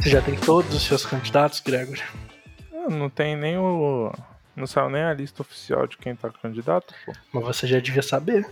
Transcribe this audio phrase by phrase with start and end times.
[0.00, 2.02] Você já tem todos os seus candidatos, Gregory?
[2.88, 4.10] Não tem nem o.
[4.56, 7.12] Não saiu nem a lista oficial de quem tá candidato, pô.
[7.30, 8.50] Mas você já devia saber.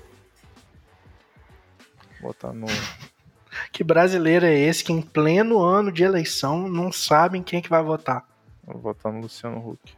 [2.21, 2.67] Vou botar no.
[3.73, 7.69] Que brasileiro é esse que em pleno ano de eleição não sabem quem é que
[7.69, 8.29] vai votar?
[8.63, 9.97] Vou votar no Luciano Huck.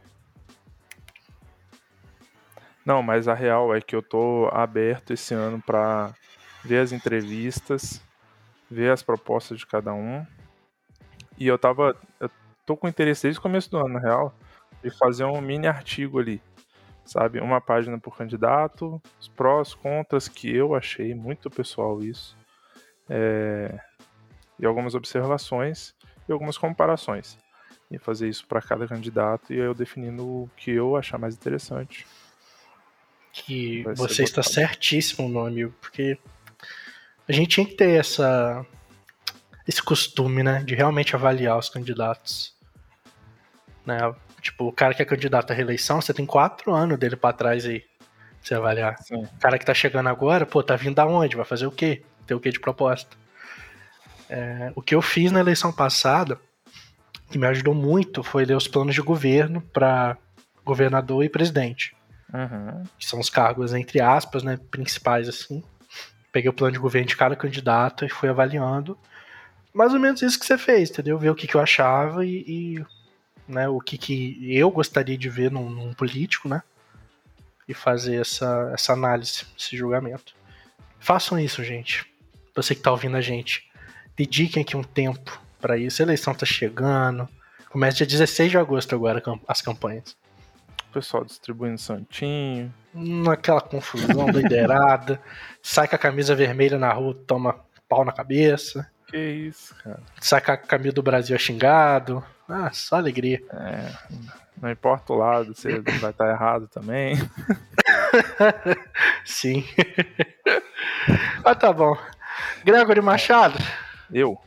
[2.85, 6.13] Não, mas a real é que eu tô aberto esse ano para
[6.63, 8.01] ver as entrevistas,
[8.69, 10.25] ver as propostas de cada um.
[11.37, 11.95] E eu tava.
[12.19, 12.29] Eu
[12.65, 14.33] tô com interesse desde o começo do ano, na real,
[14.83, 16.41] de fazer um mini artigo ali.
[17.05, 17.39] Sabe?
[17.39, 22.37] Uma página por candidato, os prós, contras, que eu achei muito pessoal isso.
[23.09, 23.77] É,
[24.59, 25.95] e algumas observações
[26.29, 27.37] e algumas comparações.
[27.89, 32.07] E fazer isso para cada candidato e eu definindo o que eu achar mais interessante.
[33.33, 36.17] Que você está certíssimo, meu amigo, porque
[37.27, 38.65] a gente tinha que ter essa,
[39.67, 42.55] esse costume, né, de realmente avaliar os candidatos.
[43.85, 43.97] Né?
[44.41, 47.65] Tipo, o cara que é candidato à reeleição, você tem quatro anos dele para trás
[47.65, 48.07] aí, pra
[48.41, 48.97] você avaliar.
[48.99, 49.23] Sim.
[49.23, 51.35] O cara que tá chegando agora, pô, tá vindo da onde?
[51.35, 52.03] Vai fazer o quê?
[52.25, 53.15] Ter o quê de proposta?
[54.29, 56.39] É, o que eu fiz na eleição passada,
[57.29, 60.17] que me ajudou muito, foi ler os planos de governo para
[60.63, 61.95] governador e presidente.
[62.33, 62.83] Uhum.
[62.97, 65.63] Que são os cargos, entre aspas, né, principais, assim.
[66.31, 68.97] Peguei o plano de governo de cada candidato e fui avaliando.
[69.73, 71.17] Mais ou menos isso que você fez, entendeu?
[71.17, 72.85] Ver o que, que eu achava e, e
[73.47, 76.61] né, o que, que eu gostaria de ver num, num, político, né?
[77.67, 80.35] E fazer essa, essa análise, esse julgamento.
[80.99, 82.05] Façam isso, gente.
[82.55, 83.69] Você que tá ouvindo a gente.
[84.15, 86.01] Dediquem aqui um tempo para isso.
[86.01, 87.27] A eleição tá chegando.
[87.69, 90.17] Começa dia 16 de agosto agora as campanhas.
[90.89, 92.73] O pessoal distribuindo santinho.
[92.93, 95.21] Naquela confusão doideirada.
[95.63, 98.91] Sai com a camisa vermelha na rua, toma pau na cabeça.
[99.11, 99.99] Que isso, cara.
[100.19, 102.23] Sai com a camisa do Brasil xingado.
[102.47, 103.41] Ah, só alegria.
[103.51, 103.91] É,
[104.61, 107.15] não importa o lado, você vai estar errado também.
[109.25, 109.65] Sim.
[111.43, 111.97] ah, tá bom.
[112.63, 113.57] Gregory Machado.
[114.11, 114.37] Eu.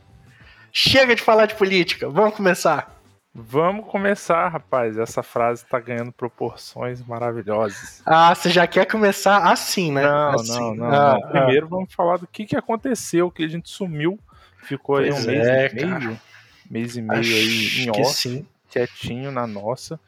[0.71, 2.95] Chega de falar de política, vamos começar.
[3.37, 4.97] Vamos começar, rapaz.
[4.97, 8.01] Essa frase tá ganhando proporções maravilhosas.
[8.05, 10.03] Ah, você já quer começar assim, né?
[10.03, 10.57] Não, assim.
[10.57, 10.85] não, não.
[10.85, 11.29] Ah, não.
[11.29, 11.69] Primeiro ah.
[11.69, 14.17] vamos falar do que, que aconteceu, que a gente sumiu.
[14.67, 15.89] Ficou pois aí um mês é, e meio.
[15.89, 16.21] Cara.
[16.69, 18.47] Mês e meio Acho aí em off, sim.
[18.69, 19.99] quietinho na nossa.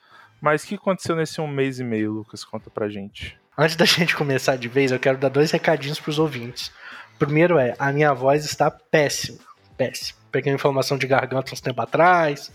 [0.42, 2.44] Mas o que aconteceu nesse um mês e meio, Lucas?
[2.44, 3.38] Conta pra gente.
[3.58, 6.72] Antes da gente começar de vez, eu quero dar dois recadinhos pros ouvintes.
[7.18, 9.40] Primeiro é, a minha voz está péssima.
[9.76, 10.20] Péssima.
[10.32, 12.52] Peguei informação de garganta uns tempo atrás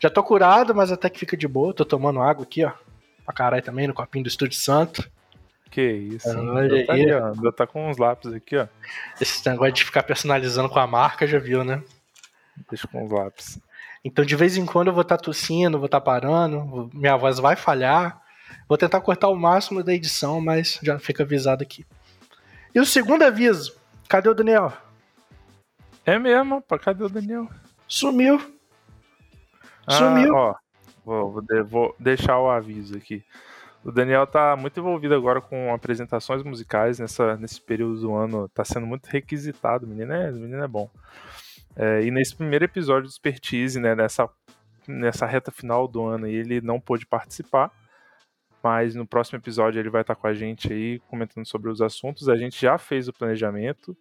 [0.00, 1.74] já tô curado, mas até que fica de boa.
[1.74, 2.72] Tô tomando água aqui, ó.
[3.24, 5.10] Pra caralho também, no copinho do Estúdio Santo.
[5.70, 6.28] Que isso.
[6.28, 7.34] Olha tá aí, ó.
[7.34, 8.66] Já tá com uns lápis aqui, ó.
[9.20, 11.82] Esse negócio de ficar personalizando com a marca, já viu, né?
[12.70, 13.60] Deixa com os lápis.
[14.04, 17.16] Então, de vez em quando, eu vou estar tá tossindo, vou estar tá parando, minha
[17.16, 18.20] voz vai falhar.
[18.68, 21.86] Vou tentar cortar o máximo da edição, mas já fica avisado aqui.
[22.74, 24.72] E o segundo aviso: cadê o Daniel?
[26.04, 27.48] É mesmo, pá, cadê o Daniel?
[27.86, 28.38] Sumiu.
[29.88, 30.36] Sumiu.
[30.36, 30.54] Ah, ó,
[31.04, 33.24] vou, vou, vou deixar o aviso aqui.
[33.88, 38.46] O Daniel tá muito envolvido agora com apresentações musicais nessa, nesse período do ano.
[38.50, 39.86] Tá sendo muito requisitado.
[39.86, 40.90] O menino é, o menino é bom.
[41.74, 44.28] É, e nesse primeiro episódio do Expertise, né, nessa,
[44.86, 47.72] nessa reta final do ano, ele não pôde participar.
[48.62, 52.28] Mas no próximo episódio ele vai estar com a gente aí comentando sobre os assuntos.
[52.28, 53.96] A gente já fez o planejamento.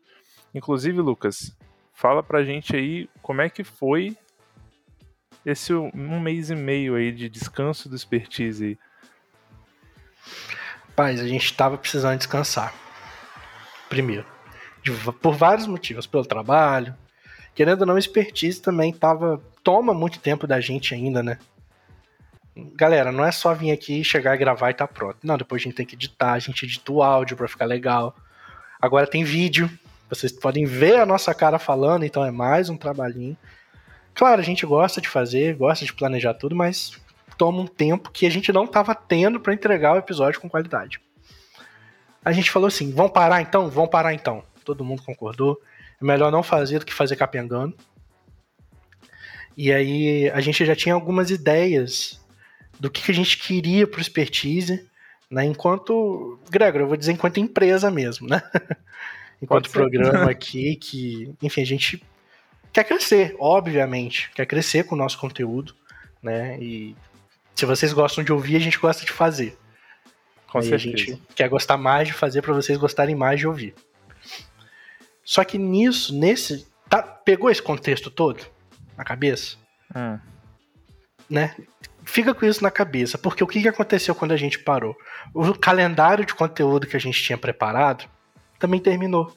[0.54, 1.58] Inclusive, Lucas,
[1.94, 4.18] fala pra gente aí como é que foi
[5.46, 8.78] esse um mês e meio aí de descanso do expertise?
[10.96, 12.74] Paz, a gente estava precisando descansar.
[13.90, 14.26] Primeiro,
[14.84, 16.96] de, por vários motivos, pelo trabalho,
[17.54, 21.38] querendo ou não, expertise também tava toma muito tempo da gente ainda, né?
[22.76, 25.18] Galera, não é só vir aqui, chegar gravar e tá pronto.
[25.24, 28.16] Não, depois a gente tem que editar, a gente edita o áudio para ficar legal.
[28.82, 29.70] Agora tem vídeo,
[30.10, 33.38] vocês podem ver a nossa cara falando, então é mais um trabalhinho.
[34.16, 37.00] Claro, a gente gosta de fazer, gosta de planejar tudo, mas
[37.38, 41.00] toma um tempo que a gente não estava tendo para entregar o episódio com qualidade.
[42.24, 43.70] A gente falou assim: vamos parar então?
[43.70, 44.44] Vamos parar então.
[44.66, 45.62] Todo mundo concordou.
[46.02, 47.76] É melhor não fazer do que fazer capengando.
[49.56, 52.24] E aí a gente já tinha algumas ideias
[52.80, 54.88] do que, que a gente queria para o expertise,
[55.32, 55.46] né?
[55.46, 58.42] Enquanto, Gregor, eu vou dizer enquanto empresa mesmo, né?
[59.42, 62.04] enquanto programa aqui, que, enfim, a gente
[62.72, 65.74] quer crescer, obviamente, quer crescer com o nosso conteúdo,
[66.22, 66.60] né?
[66.60, 66.96] E
[67.58, 69.58] se vocês gostam de ouvir, a gente gosta de fazer.
[70.48, 70.76] Com certeza.
[70.76, 73.74] a gente quer gostar mais de fazer para vocês gostarem mais de ouvir.
[75.24, 78.46] Só que nisso, nesse, tá, pegou esse contexto todo
[78.96, 79.58] na cabeça?
[79.96, 80.20] Hum.
[81.28, 81.56] Né?
[82.06, 84.96] Fica com isso na cabeça, porque o que, que aconteceu quando a gente parou?
[85.34, 88.08] O calendário de conteúdo que a gente tinha preparado
[88.60, 89.36] também terminou.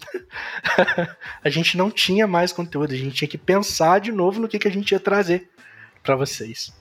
[1.44, 4.58] a gente não tinha mais conteúdo, a gente tinha que pensar de novo no que,
[4.58, 5.50] que a gente ia trazer
[6.02, 6.72] para vocês.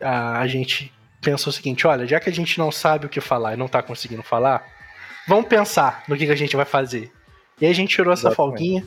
[0.00, 3.20] A, a gente pensou o seguinte: olha, já que a gente não sabe o que
[3.20, 4.66] falar e não tá conseguindo falar,
[5.26, 7.12] vamos pensar no que, que a gente vai fazer.
[7.60, 8.36] E aí a gente tirou essa Exatamente.
[8.36, 8.86] folguinha,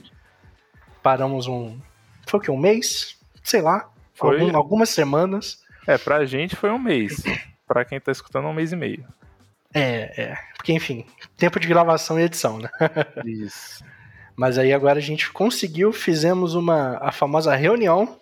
[1.03, 1.79] paramos um.
[2.25, 2.51] Foi o que?
[2.51, 3.17] Um mês?
[3.43, 3.89] Sei lá.
[4.13, 4.39] Foi...
[4.39, 5.59] Algum, algumas semanas.
[5.87, 7.23] É, pra gente foi um mês.
[7.67, 9.05] pra quem tá escutando, um mês e meio.
[9.73, 10.37] É, é.
[10.55, 11.05] Porque, enfim,
[11.37, 12.69] tempo de gravação e edição, né?
[13.25, 13.83] Isso.
[14.35, 18.20] Mas aí agora a gente conseguiu, fizemos uma a famosa reunião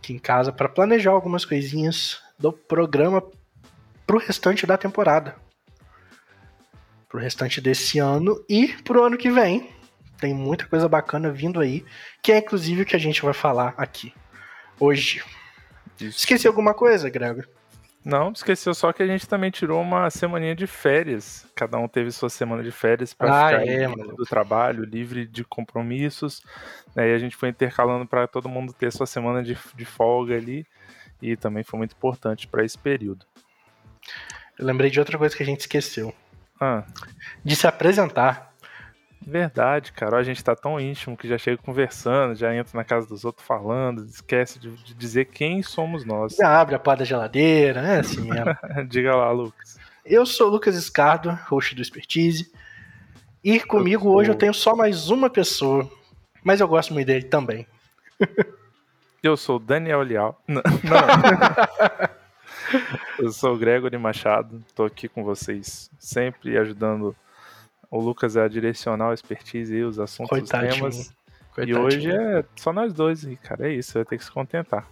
[0.00, 3.22] aqui em casa para planejar algumas coisinhas do programa
[4.06, 5.36] pro restante da temporada.
[7.08, 9.70] Pro restante desse ano e pro ano que vem.
[10.18, 11.84] Tem muita coisa bacana vindo aí,
[12.22, 14.12] que é inclusive o que a gente vai falar aqui
[14.78, 15.22] hoje.
[16.00, 16.18] Isso.
[16.18, 17.46] Esqueci alguma coisa, Gregor?
[18.04, 21.46] Não, esqueceu só que a gente também tirou uma semaninha de férias.
[21.54, 25.44] Cada um teve sua semana de férias para ah, ficar é, do trabalho, livre de
[25.44, 26.42] compromissos.
[26.96, 27.10] Né?
[27.10, 30.66] E a gente foi intercalando para todo mundo ter sua semana de, de folga ali.
[31.20, 33.26] E também foi muito importante para esse período.
[34.58, 36.14] Eu lembrei de outra coisa que a gente esqueceu.
[36.58, 36.84] Ah.
[37.44, 38.49] De se apresentar.
[39.20, 40.16] Verdade, cara.
[40.16, 43.46] A gente tá tão íntimo que já chega conversando, já entra na casa dos outros
[43.46, 46.36] falando, esquece de, de dizer quem somos nós.
[46.36, 48.00] Já abre a porta da geladeira, né?
[48.00, 48.56] Assim mesmo.
[48.88, 49.78] Diga lá, Lucas.
[50.04, 52.50] Eu sou o Lucas Escardo, host do Expertise.
[53.44, 55.90] E comigo eu hoje eu tenho só mais uma pessoa,
[56.42, 57.66] mas eu gosto muito dele também.
[59.22, 60.42] Eu sou o Daniel Lial.
[60.48, 60.62] Não.
[60.62, 61.00] não.
[63.18, 67.14] eu sou o Gregory Machado, tô aqui com vocês, sempre ajudando
[67.90, 70.86] o Lucas é a direcional, a expertise e os assuntos, Coitadinho.
[70.86, 71.20] os temas.
[71.54, 71.78] Coitadinho.
[71.78, 74.86] E hoje é só nós dois, e cara, é isso, vai ter que se contentar.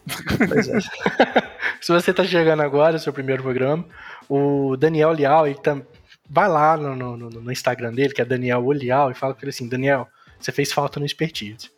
[0.49, 0.81] Pois é.
[1.81, 3.85] se você tá chegando agora, seu primeiro programa,
[4.29, 5.81] o Daniel Lial, ele tá,
[6.29, 9.51] vai lá no, no, no, Instagram dele, que é Daniel Olial, e fala com ele
[9.51, 10.09] assim, Daniel,
[10.41, 11.71] você fez falta no Expertise.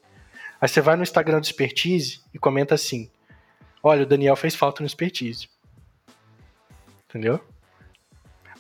[0.59, 3.11] Aí você vai no Instagram do Expertise e comenta assim,
[3.83, 5.49] olha, o Daniel fez falta no Expertise.
[7.09, 7.41] Entendeu?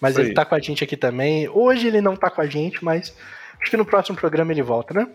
[0.00, 1.49] Mas ele tá com a gente aqui também.
[1.49, 3.14] Hoje ele não tá com a gente, mas
[3.61, 5.08] acho que no próximo programa ele volta, né?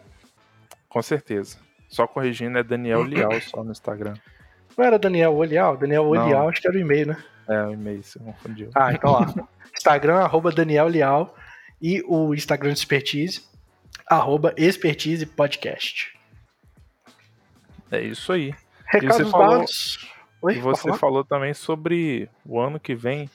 [0.88, 1.58] Com certeza.
[1.90, 4.16] Só corrigindo, é Daniel Lial só no Instagram.
[4.78, 5.78] Não era Daniel Olial?
[5.78, 7.24] Daniel Olial, acho que era o e-mail, né?
[7.48, 8.70] É, o e-mail, você confundiu.
[8.76, 9.48] Ah, então ó.
[9.76, 11.36] Instagram, arroba Daniel Lial.
[11.82, 13.44] E o Instagram de Expertise,
[14.08, 16.18] arroba Expertise Podcast.
[17.92, 18.54] É isso aí.
[18.88, 19.66] Recados e você falou,
[20.52, 23.30] e você falou também sobre o ano que vem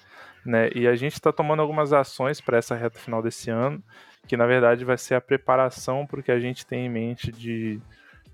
[0.44, 0.70] né?
[0.74, 3.82] E a gente está tomando algumas ações para essa reta final desse ano,
[4.26, 7.30] que na verdade vai ser a preparação para o que a gente tem em mente
[7.32, 7.80] de,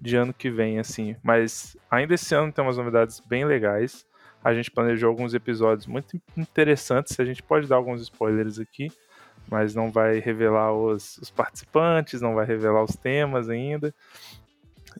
[0.00, 1.16] de ano que vem, assim.
[1.22, 4.06] Mas ainda esse ano tem umas novidades bem legais.
[4.42, 7.18] A gente planejou alguns episódios muito interessantes.
[7.18, 8.92] A gente pode dar alguns spoilers aqui,
[9.50, 13.94] mas não vai revelar os, os participantes, não vai revelar os temas ainda.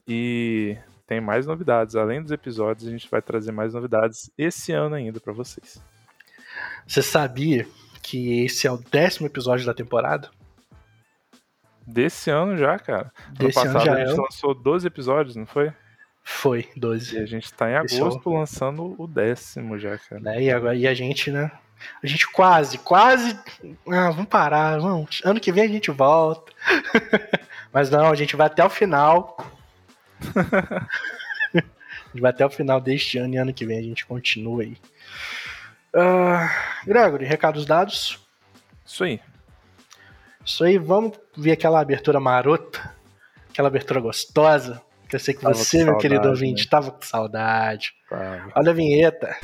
[0.07, 1.95] E tem mais novidades.
[1.95, 5.81] Além dos episódios, a gente vai trazer mais novidades esse ano ainda para vocês.
[6.85, 7.67] Você sabia
[8.01, 10.29] que esse é o décimo episódio da temporada?
[11.85, 13.11] Desse ano já, cara.
[13.31, 14.21] Desse ano, passado a gente é.
[14.21, 15.71] lançou 12 episódios, não foi?
[16.23, 17.15] Foi, 12.
[17.15, 20.21] E a gente tá em é agosto lançando o décimo já, cara.
[20.21, 20.43] Né?
[20.43, 21.49] E, agora, e a gente, né?
[22.03, 23.39] A gente quase, quase.
[23.89, 25.21] Ah, vamos parar, vamos.
[25.23, 26.51] Ano que vem a gente volta.
[27.71, 29.37] Mas não, a gente vai até o final.
[31.55, 34.63] a gente vai até o final deste ano e ano que vem a gente continua
[34.63, 34.77] aí.
[35.97, 36.47] Uh,
[36.85, 38.19] Gregory, recados dados?
[38.85, 39.19] Isso aí.
[40.45, 42.93] Isso aí, vamos ver aquela abertura marota,
[43.49, 46.69] aquela abertura gostosa, que eu sei que tava você, meu saudade, querido ouvinte, né?
[46.69, 47.93] tava com saudade.
[48.07, 48.51] Tava.
[48.55, 49.35] Olha a vinheta.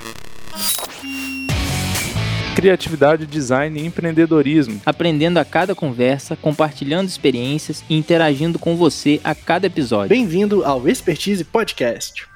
[2.55, 4.79] Criatividade, design e empreendedorismo.
[4.85, 10.09] Aprendendo a cada conversa, compartilhando experiências e interagindo com você a cada episódio.
[10.09, 12.31] Bem-vindo ao Expertise Podcast.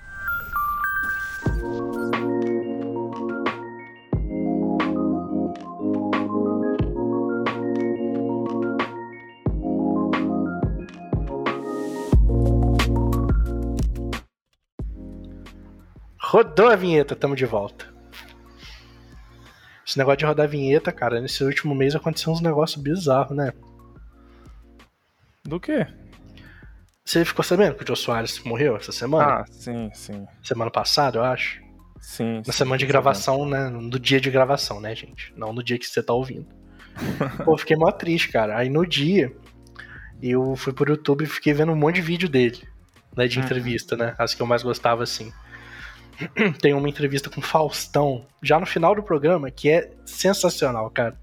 [16.30, 17.88] Rodou a vinheta, tamo de volta.
[19.88, 23.54] Esse negócio de rodar a vinheta, cara, nesse último mês aconteceu uns negócios bizarros, né?
[25.46, 25.88] Do quê?
[27.06, 29.36] Você ficou sabendo que o Joe Soares morreu essa semana?
[29.36, 30.28] Ah, sim, sim.
[30.44, 31.62] Semana passada, eu acho.
[32.02, 32.42] Sim.
[32.46, 33.70] Na semana de gravação, né?
[33.70, 35.34] No dia de gravação, né, gente?
[35.38, 36.48] Não no dia que você tá ouvindo.
[37.46, 38.58] Pô, fiquei mó triste, cara.
[38.58, 39.34] Aí no dia,
[40.22, 42.68] eu fui pro YouTube e fiquei vendo um monte de vídeo dele.
[43.16, 43.46] né, de uhum.
[43.46, 44.14] entrevista, né?
[44.18, 45.32] As que eu mais gostava, assim.
[46.62, 51.20] Tem uma entrevista com Faustão, já no final do programa, que é sensacional, cara.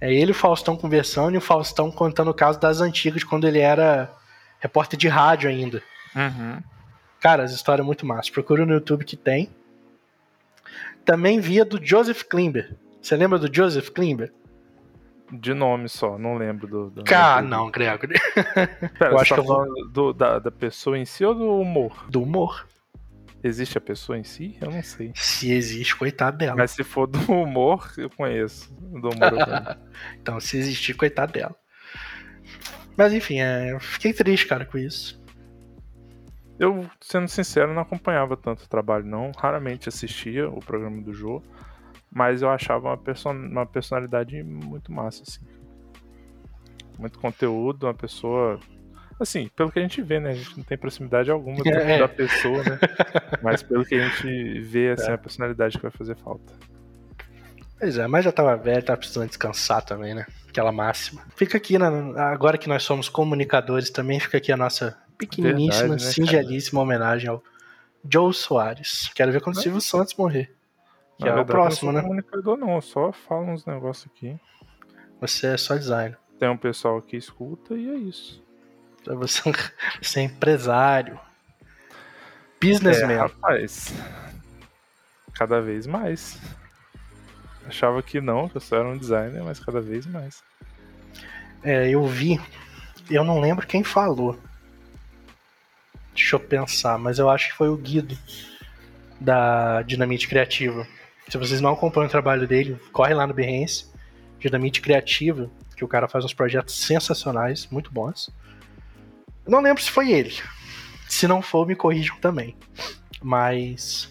[0.00, 3.46] É ele e o Faustão conversando e o Faustão contando o caso das antigas, quando
[3.46, 4.10] ele era
[4.58, 5.82] repórter de rádio ainda.
[6.16, 6.62] Uhum.
[7.20, 8.32] Cara, as histórias muito massa.
[8.32, 9.50] Procura no YouTube que tem.
[11.04, 12.76] Também via do Joseph Klimber.
[13.00, 14.32] Você lembra do Joseph Klimber?
[15.30, 16.90] De nome só, não lembro do.
[16.90, 18.14] do Cara, não, Gregory.
[18.98, 19.88] Pera, eu acho tá que eu vou...
[19.90, 22.06] do, da, da pessoa em si ou do humor?
[22.08, 22.66] Do humor.
[23.42, 24.56] Existe a pessoa em si?
[24.60, 25.12] Eu não sei.
[25.14, 26.56] Se existe, coitado dela.
[26.56, 28.72] Mas se for do humor, eu conheço.
[28.74, 29.78] Do humor
[30.20, 31.56] então, se existir, coitado dela.
[32.96, 35.20] Mas enfim, é, eu fiquei triste, cara, com isso.
[36.58, 39.32] Eu, sendo sincero, não acompanhava tanto o trabalho, não.
[39.34, 41.42] Raramente assistia o programa do Jô.
[42.12, 45.40] Mas eu achava uma, person uma personalidade muito massa, assim.
[46.98, 48.60] Muito conteúdo, uma pessoa
[49.20, 50.30] Assim, pelo que a gente vê, né?
[50.30, 51.98] A gente não tem proximidade alguma é.
[51.98, 52.78] da pessoa, né?
[53.42, 55.12] Mas pelo que a gente vê, assim, é.
[55.12, 56.54] a personalidade que vai fazer falta.
[57.78, 60.26] Pois é, mas já tava velho, tava precisando descansar também, né?
[60.46, 61.22] Aquela máxima.
[61.34, 61.86] Fica aqui, né?
[62.16, 67.30] agora que nós somos comunicadores também, fica aqui a nossa pequeniníssima, Verdade, né, singelíssima homenagem
[67.30, 67.42] ao
[68.04, 69.10] Joe Soares.
[69.14, 70.54] Quero ver quando o Silvio Santos morrer.
[71.16, 72.00] Que Na é verdade, o próximo, né?
[72.00, 74.38] Não comunicador não, só falo uns negócios aqui.
[75.18, 76.18] Você é só designer.
[76.38, 78.42] Tem um pessoal que escuta e é isso.
[79.04, 79.42] Pra você
[80.02, 81.18] ser empresário.
[82.60, 83.12] Businessman.
[83.12, 83.94] É, rapaz.
[85.34, 86.38] Cada vez mais.
[87.66, 90.42] Achava que não, que eu só era um designer, mas cada vez mais.
[91.62, 92.40] É, eu vi.
[93.08, 94.38] Eu não lembro quem falou.
[96.14, 98.16] Deixa eu pensar, mas eu acho que foi o Guido
[99.20, 100.86] da Dinamite Criativa.
[101.28, 103.86] Se vocês não acompanham o trabalho dele, corre lá no Behance.
[104.38, 108.30] Dinamite Criativa, que o cara faz uns projetos sensacionais, muito bons.
[109.46, 110.32] Não lembro se foi ele.
[111.08, 112.56] Se não for, me corrijam também.
[113.22, 114.08] Mas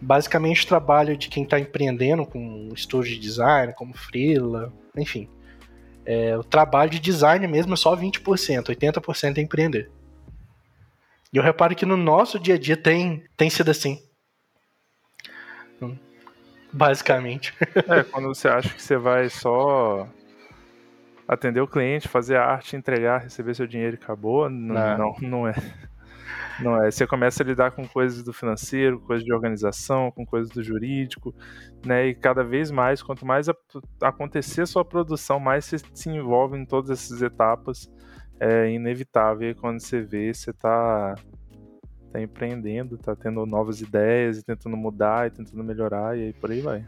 [0.00, 5.28] basicamente o trabalho de quem está empreendendo com estúdio de design, como freela, enfim.
[6.04, 9.90] É, o trabalho de design mesmo é só 20%, 80% é empreender.
[11.32, 14.02] E eu reparo que no nosso dia a dia tem, tem sido assim.
[16.72, 17.54] Basicamente.
[17.88, 20.08] É, quando você acha que você vai só
[21.30, 24.50] atender o cliente, fazer a arte, entregar, receber seu dinheiro e acabou.
[24.50, 25.54] Não, não, não é.
[26.60, 26.90] Não é.
[26.90, 31.32] Você começa a lidar com coisas do financeiro, coisas de organização, com coisas do jurídico,
[31.86, 32.08] né?
[32.08, 33.54] E cada vez mais, quanto mais a,
[34.02, 37.88] acontecer a sua produção, mais você se envolve em todas essas etapas.
[38.40, 39.54] É inevitável.
[39.54, 41.14] Quando você vê, você está
[42.12, 46.50] tá empreendendo, tá tendo novas ideias e tentando mudar e tentando melhorar, e aí por
[46.50, 46.84] aí vai.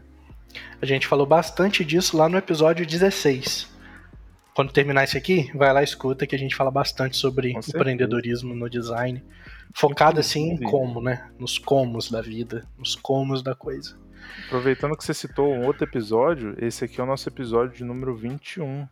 [0.81, 3.72] A gente falou bastante disso lá no episódio 16
[4.55, 8.53] quando terminar isso aqui, vai lá e escuta que a gente fala bastante sobre empreendedorismo
[8.53, 9.23] no design.
[9.73, 11.31] Focado assim em como, né?
[11.39, 13.97] Nos comos da vida, nos comos da coisa.
[14.45, 18.15] Aproveitando que você citou um outro episódio, esse aqui é o nosso episódio de número
[18.15, 18.87] 21.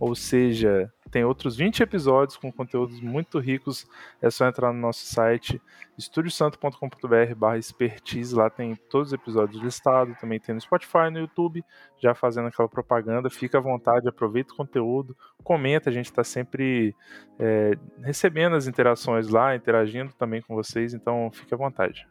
[0.00, 3.86] Ou seja, tem outros 20 episódios com conteúdos muito ricos.
[4.20, 5.58] É só entrar no nosso site
[5.96, 8.34] estudiosanto.com.br expertise.
[8.34, 10.14] Lá tem todos os episódios listados.
[10.20, 11.64] Também tem no Spotify, no YouTube,
[11.98, 13.30] já fazendo aquela propaganda.
[13.30, 15.88] Fica à vontade, aproveita o conteúdo, comenta.
[15.88, 16.94] A gente está sempre
[17.38, 20.92] é, recebendo as interações lá, interagindo também com vocês.
[20.92, 22.06] Então fique à vontade.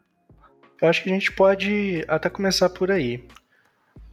[0.82, 3.24] Eu acho que a gente pode até começar por aí.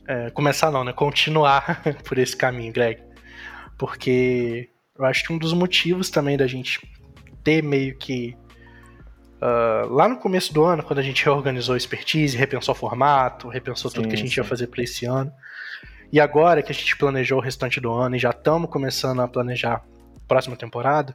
[0.07, 0.93] É, começar não, né?
[0.93, 3.11] Continuar por esse caminho, Greg
[3.77, 6.79] porque eu acho que um dos motivos também da gente
[7.43, 8.35] ter meio que.
[9.41, 13.49] Uh, lá no começo do ano, quando a gente reorganizou a expertise, repensou o formato,
[13.49, 14.39] repensou sim, tudo que a gente sim.
[14.39, 15.31] ia fazer para esse ano.
[16.11, 19.27] E agora que a gente planejou o restante do ano e já estamos começando a
[19.27, 19.81] planejar a
[20.27, 21.13] próxima temporada,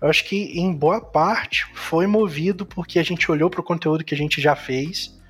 [0.00, 4.04] eu acho que em boa parte foi movido porque a gente olhou para o conteúdo
[4.04, 5.20] que a gente já fez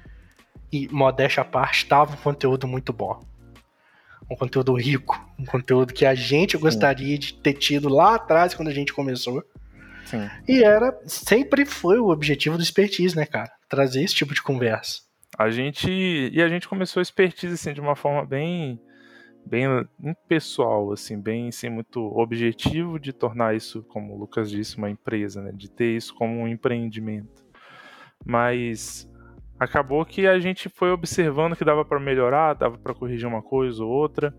[0.70, 3.20] e, modéstia à parte, estava um conteúdo muito bom
[4.32, 7.18] um conteúdo rico, um conteúdo que a gente gostaria Sim.
[7.18, 9.44] de ter tido lá atrás quando a gente começou.
[10.06, 10.28] Sim.
[10.48, 13.50] E era, sempre foi o objetivo do expertise, né, cara?
[13.68, 15.02] Trazer esse tipo de conversa.
[15.38, 18.80] A gente, e a gente começou a expertise, assim, de uma forma bem,
[19.46, 19.64] bem
[20.02, 25.42] impessoal, assim, bem, assim, muito objetivo de tornar isso, como o Lucas disse, uma empresa,
[25.42, 25.52] né?
[25.54, 27.42] De ter isso como um empreendimento.
[28.24, 29.10] Mas
[29.62, 33.82] acabou que a gente foi observando que dava para melhorar, dava para corrigir uma coisa
[33.84, 34.34] ou outra.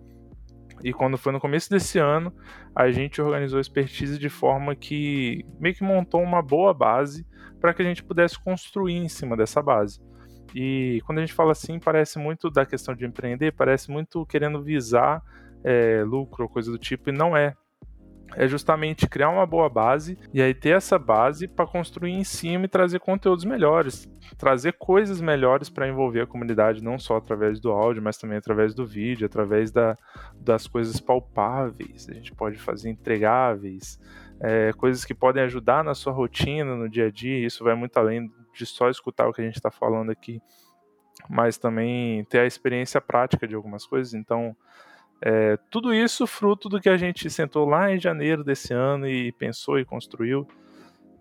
[0.83, 2.33] E quando foi no começo desse ano,
[2.75, 7.25] a gente organizou a expertise de forma que meio que montou uma boa base
[7.61, 10.01] para que a gente pudesse construir em cima dessa base.
[10.53, 14.61] E quando a gente fala assim, parece muito da questão de empreender, parece muito querendo
[14.61, 15.23] visar
[15.63, 17.55] é, lucro coisa do tipo, e não é.
[18.35, 22.65] É justamente criar uma boa base e aí ter essa base para construir em cima
[22.65, 27.71] e trazer conteúdos melhores, trazer coisas melhores para envolver a comunidade, não só através do
[27.71, 29.97] áudio, mas também através do vídeo, através da,
[30.35, 32.07] das coisas palpáveis.
[32.09, 33.99] A gente pode fazer entregáveis,
[34.39, 37.45] é, coisas que podem ajudar na sua rotina, no dia a dia.
[37.45, 40.41] Isso vai muito além de só escutar o que a gente está falando aqui,
[41.29, 44.13] mas também ter a experiência prática de algumas coisas.
[44.13, 44.55] Então,
[45.21, 49.31] é, tudo isso fruto do que a gente sentou lá em janeiro desse ano e
[49.31, 50.47] pensou e construiu,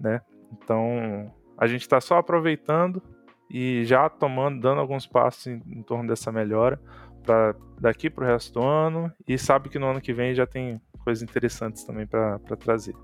[0.01, 0.21] né?
[0.53, 3.03] Então a gente está só aproveitando
[3.49, 6.81] e já tomando, dando alguns passos em, em torno dessa melhora
[7.23, 10.47] para daqui para o resto do ano e sabe que no ano que vem já
[10.47, 12.95] tem coisas interessantes também para trazer.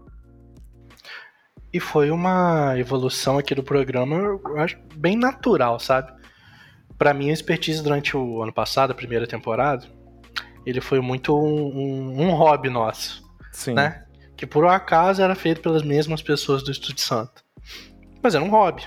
[1.72, 6.12] E foi uma evolução aqui do programa, eu acho, bem natural, sabe?
[6.96, 9.86] Para mim, a expertise durante o ano passado, a primeira temporada,
[10.64, 13.22] ele foi muito um, um, um hobby nosso.
[13.52, 13.74] Sim.
[13.74, 14.04] Né?
[14.36, 17.44] Que por um acaso era feito pelas mesmas pessoas do Estúdio Santo.
[18.22, 18.82] Mas era um hobby.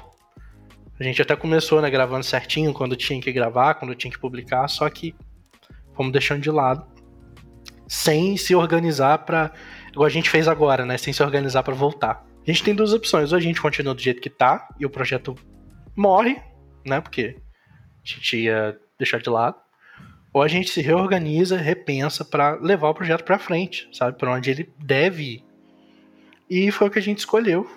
[1.00, 4.68] A gente até começou, né, gravando certinho quando tinha que gravar, quando tinha que publicar,
[4.68, 5.16] só que
[5.96, 6.86] fomos deixando de lado.
[7.88, 9.52] Sem se organizar para
[9.92, 10.98] Igual a gente fez agora, né?
[10.98, 12.26] Sem se organizar para voltar.
[12.48, 13.32] A gente tem duas opções.
[13.32, 15.36] Ou a gente continua do jeito que tá e o projeto
[15.96, 16.42] morre,
[16.86, 17.02] né?
[17.02, 17.36] Porque
[18.04, 19.58] a gente ia deixar de lado
[20.34, 24.18] ou a gente se reorganiza, repensa para levar o projeto para frente, sabe?
[24.18, 25.46] Para onde ele deve ir.
[26.50, 27.70] E foi o que a gente escolheu.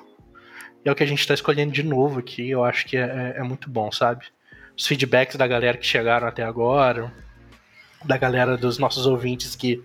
[0.85, 2.49] E é o que a gente está escolhendo de novo aqui.
[2.49, 4.27] Eu acho que é, é, é, muito bom, sabe?
[4.77, 7.13] Os feedbacks da galera que chegaram até agora,
[8.05, 9.83] da galera dos nossos ouvintes que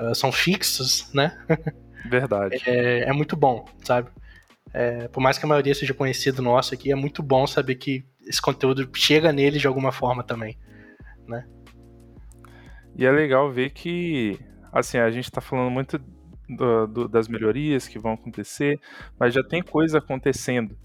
[0.00, 1.38] uh, são fixos, né?
[2.08, 2.60] Verdade.
[2.66, 4.10] é, é muito bom, sabe?
[4.74, 8.04] É, por mais que a maioria seja conhecido nosso aqui, é muito bom saber que
[8.26, 10.58] esse conteúdo chega nele de alguma forma também,
[11.28, 11.44] né?
[12.96, 14.38] E é legal ver que,
[14.72, 16.00] assim, a gente está falando muito
[16.48, 18.78] do, do, das melhorias que vão acontecer,
[19.18, 20.76] mas já tem coisa acontecendo.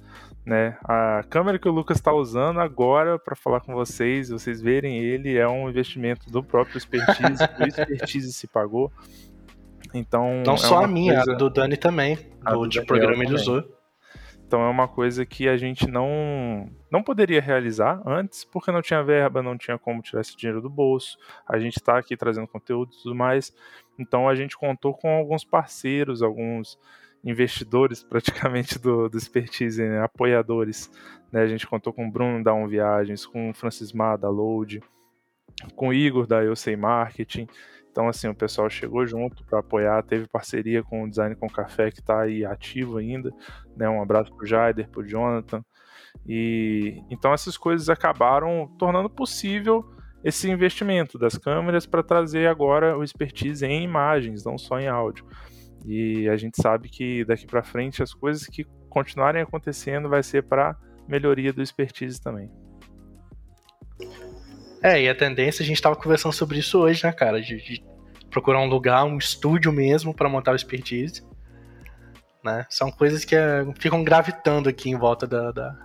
[0.45, 0.77] Né?
[0.83, 5.37] A câmera que o Lucas está usando agora para falar com vocês, vocês verem ele,
[5.37, 8.89] é um investimento do próprio Expertise, o Expertise se pagou.
[9.93, 11.33] Então, não é só a minha, coisa...
[11.33, 13.76] a do Dani também, do, do de programa ele usou.
[14.47, 19.03] Então é uma coisa que a gente não não poderia realizar antes, porque não tinha
[19.03, 21.17] verba, não tinha como tirar esse dinheiro do bolso.
[21.45, 23.53] A gente está aqui trazendo conteúdo e tudo mais.
[23.99, 26.79] Então a gente contou com alguns parceiros, alguns
[27.25, 30.01] investidores praticamente do, do expertise, né?
[30.01, 30.89] apoiadores.
[31.29, 31.41] Né?
[31.41, 34.81] A gente contou com o Bruno da Um Viagens, com o Francis Mar da Load,
[35.75, 37.49] com o Igor da Eu Sei Marketing.
[37.97, 41.89] Então, assim, o pessoal chegou junto para apoiar, teve parceria com o Design com Café,
[41.89, 43.33] que está aí ativo ainda.
[43.75, 43.89] Né?
[43.89, 45.65] Um abraço para o Jaider, para o Jonathan.
[46.23, 49.83] E então essas coisas acabaram tornando possível
[50.23, 55.25] esse investimento das câmeras para trazer agora o expertise em imagens, não só em áudio.
[55.83, 60.43] E a gente sabe que daqui para frente as coisas que continuarem acontecendo vai ser
[60.43, 62.51] para melhoria do expertise também.
[64.81, 67.41] É, e a tendência, a gente estava conversando sobre isso hoje, né, cara?
[67.41, 67.83] De, de
[68.29, 71.25] procurar um lugar, um estúdio mesmo para montar o expertise.
[72.43, 72.65] Né?
[72.69, 75.75] São coisas que é, ficam gravitando aqui em volta da, da,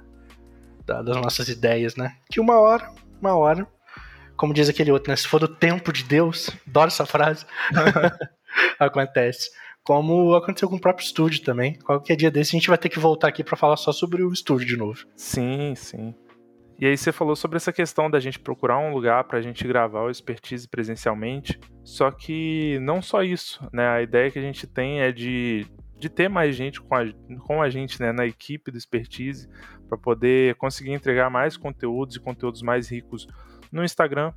[0.87, 2.17] da, das nossas ideias, né?
[2.31, 2.89] Que uma hora,
[3.21, 3.67] uma hora,
[4.37, 5.17] como diz aquele outro, né?
[5.17, 7.47] Se for do tempo de Deus, adoro essa frase,
[8.79, 9.51] acontece.
[9.83, 11.75] Como aconteceu com o próprio estúdio também.
[11.81, 14.33] Qualquer dia desse a gente vai ter que voltar aqui para falar só sobre o
[14.33, 15.05] estúdio de novo.
[15.17, 16.15] Sim, sim.
[16.79, 19.67] E aí você falou sobre essa questão da gente procurar um lugar para a gente
[19.67, 21.59] gravar o expertise presencialmente.
[21.85, 23.87] Só que não só isso, né?
[23.87, 25.67] A ideia que a gente tem é de,
[25.99, 27.05] de ter mais gente com a,
[27.47, 29.49] com a gente né, na equipe do expertise
[29.89, 33.29] para poder conseguir entregar mais conteúdos e conteúdos mais ricos
[33.71, 34.33] no Instagram,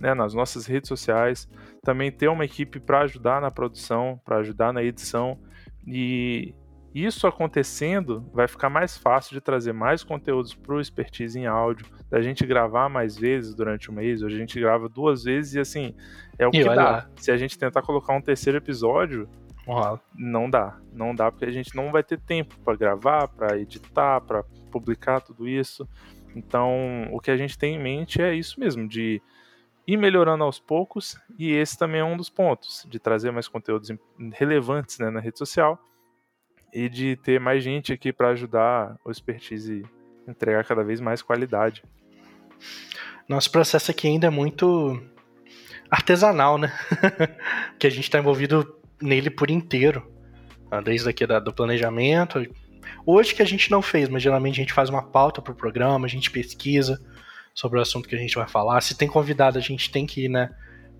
[0.00, 1.48] né, nas nossas redes sociais.
[1.84, 5.38] Também ter uma equipe para ajudar na produção, para ajudar na edição
[5.86, 6.54] e
[6.94, 11.86] isso acontecendo, vai ficar mais fácil de trazer mais conteúdos para o expertise em áudio,
[12.10, 14.22] da gente gravar mais vezes durante o mês.
[14.22, 15.94] Hoje a gente grava duas vezes e assim,
[16.36, 16.74] é o e que dá.
[16.74, 17.10] Lá.
[17.16, 19.28] Se a gente tentar colocar um terceiro episódio,
[20.16, 20.80] não dá.
[20.92, 25.20] Não dá porque a gente não vai ter tempo para gravar, para editar, para publicar
[25.20, 25.88] tudo isso.
[26.34, 29.22] Então, o que a gente tem em mente é isso mesmo, de
[29.86, 33.90] ir melhorando aos poucos, e esse também é um dos pontos, de trazer mais conteúdos
[34.32, 35.78] relevantes né, na rede social
[36.72, 39.84] e de ter mais gente aqui para ajudar o expertise
[40.26, 41.82] a entregar cada vez mais qualidade.
[43.28, 45.00] Nosso processo aqui ainda é muito
[45.90, 46.72] artesanal, né?
[47.78, 50.10] que a gente está envolvido nele por inteiro,
[50.70, 52.46] ah, desde aqui da, do planejamento.
[53.04, 55.56] Hoje que a gente não fez, mas geralmente a gente faz uma pauta para o
[55.56, 57.00] programa, a gente pesquisa
[57.54, 58.80] sobre o assunto que a gente vai falar.
[58.80, 60.50] Se tem convidado, a gente tem que né,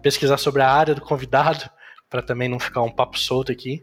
[0.02, 1.68] pesquisar sobre a área do convidado,
[2.08, 3.82] para também não ficar um papo solto aqui.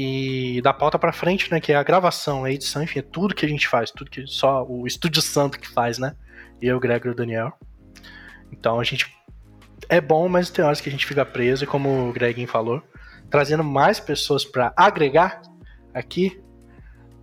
[0.00, 3.34] E da pauta para frente, né, que é a gravação, a edição, enfim, é tudo
[3.34, 6.14] que a gente faz, tudo que só o Estúdio Santo que faz, né?
[6.62, 7.52] Eu, o Gregor e o Daniel.
[8.52, 9.12] Então a gente
[9.88, 12.80] é bom, mas tem horas que a gente fica preso, e como o Greginho falou,
[13.28, 15.42] trazendo mais pessoas para agregar
[15.92, 16.40] aqui,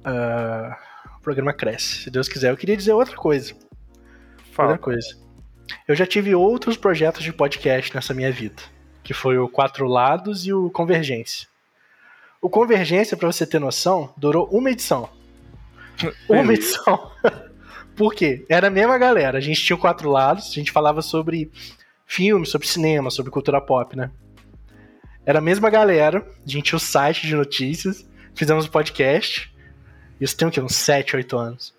[0.01, 0.75] uh,
[1.17, 2.03] o programa cresce.
[2.03, 3.55] Se Deus quiser, eu queria dizer outra coisa.
[4.51, 4.71] Fala.
[4.71, 5.17] Outra coisa.
[5.87, 8.61] Eu já tive outros projetos de podcast nessa minha vida,
[9.01, 11.54] que foi o Quatro Lados e o Convergência.
[12.45, 15.09] O Convergência, para você ter noção, durou uma edição.
[16.29, 17.11] uma edição.
[17.97, 18.45] Por quê?
[18.47, 19.39] Era a mesma galera.
[19.39, 21.51] A gente tinha quatro lados, a gente falava sobre
[22.05, 24.11] filme, sobre cinema, sobre cultura pop, né?
[25.25, 29.51] Era a mesma galera, a gente tinha o site de notícias, fizemos o podcast.
[30.21, 30.61] Isso tem o quê?
[30.61, 31.75] Uns 7, 8 anos.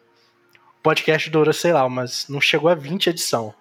[0.81, 3.55] O podcast durou, sei lá, mas não chegou a 20 edição.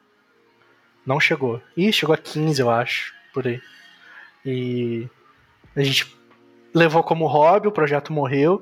[1.06, 1.62] Não chegou.
[1.78, 3.62] Ih, chegou a 15, eu acho, por aí.
[4.44, 5.08] E
[5.76, 6.16] a gente
[6.76, 8.62] levou como hobby, o projeto morreu.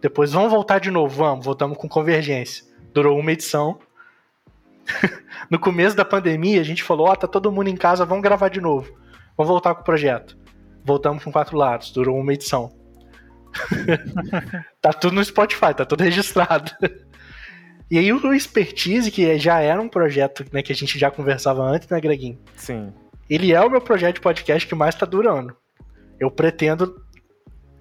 [0.00, 2.64] Depois, vamos voltar de novo, vamos, voltamos com Convergência.
[2.94, 3.80] Durou uma edição.
[5.50, 8.22] no começo da pandemia, a gente falou: Ó, oh, tá todo mundo em casa, vamos
[8.22, 8.96] gravar de novo.
[9.36, 10.38] Vamos voltar com o projeto.
[10.84, 12.72] Voltamos com quatro lados, durou uma edição.
[14.80, 16.70] tá tudo no Spotify, tá tudo registrado.
[17.90, 21.62] e aí o Expertise, que já era um projeto né, que a gente já conversava
[21.62, 22.38] antes, né, Greguinho?
[22.56, 22.92] Sim.
[23.28, 25.54] Ele é o meu projeto de podcast que mais tá durando.
[26.18, 27.04] Eu pretendo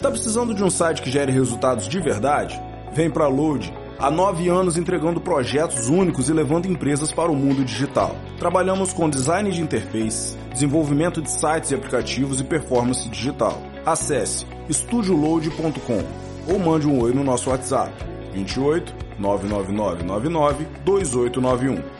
[0.00, 2.60] Tá precisando de um site que gere resultados de verdade?
[2.92, 3.72] Vem para Load.
[3.98, 8.14] Há nove anos entregando projetos únicos e levando empresas para o mundo digital.
[8.38, 13.60] Trabalhamos com design de interface, desenvolvimento de sites e aplicativos e performance digital.
[13.84, 16.04] Acesse estudioload.com
[16.46, 17.92] ou mande um oi no nosso WhatsApp
[18.32, 21.97] 28 99999 2891.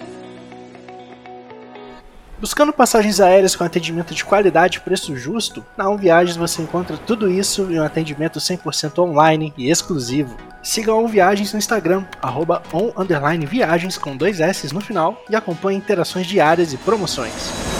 [2.40, 6.96] Buscando passagens aéreas com atendimento de qualidade e preço justo, na On Viagens você encontra
[6.96, 10.36] tudo isso em um atendimento 100% online e exclusivo.
[10.62, 12.04] Siga a On Viagens no Instagram,
[12.72, 17.77] on_viagens com dois S no final e acompanhe interações diárias e promoções.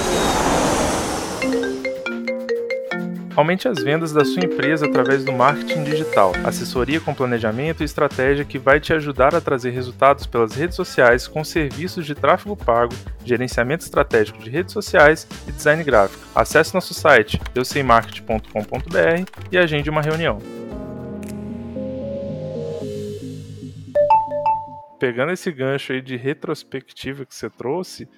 [3.38, 8.44] Aumente as vendas da sua empresa através do marketing digital, assessoria com planejamento e estratégia
[8.44, 12.92] que vai te ajudar a trazer resultados pelas redes sociais com serviços de tráfego pago,
[13.24, 16.20] gerenciamento estratégico de redes sociais e design gráfico.
[16.34, 20.38] Acesse nosso site euseimarketing.com.br e agende uma reunião.
[24.98, 28.08] Pegando esse gancho aí de retrospectiva que você trouxe,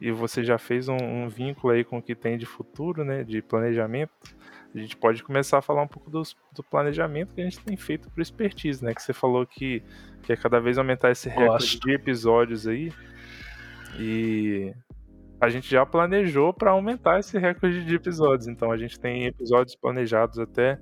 [0.00, 3.22] e você já fez um, um vínculo aí com o que tem de futuro, né,
[3.22, 4.39] de planejamento,
[4.74, 7.76] a gente pode começar a falar um pouco dos, do planejamento que a gente tem
[7.76, 8.94] feito para expertise, né?
[8.94, 9.82] Que você falou que
[10.22, 12.92] quer cada vez aumentar esse recorde de episódios aí.
[13.98, 14.72] E
[15.40, 18.46] a gente já planejou para aumentar esse recorde de episódios.
[18.46, 20.78] Então a gente tem episódios planejados até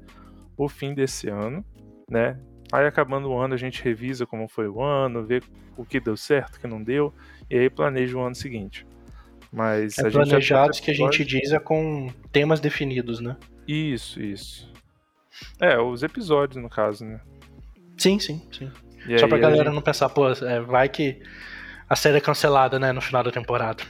[0.57, 1.65] o fim desse ano,
[2.11, 2.39] né?
[2.71, 5.41] Aí acabando o ano a gente revisa como foi o ano, vê
[5.77, 7.15] o que deu certo, o que não deu,
[7.49, 8.87] e aí planeja o ano seguinte.
[9.51, 13.37] Mas é planejados que a gente diz é com temas definidos, né?
[13.69, 14.73] Isso, isso.
[15.61, 17.21] É, os episódios, no caso, né?
[17.99, 18.73] Sim, sim, sim.
[19.07, 19.75] E Só aí, pra galera gente...
[19.75, 21.21] não pensar, pô, é, vai que
[21.87, 23.85] a série é cancelada, né, no final da temporada.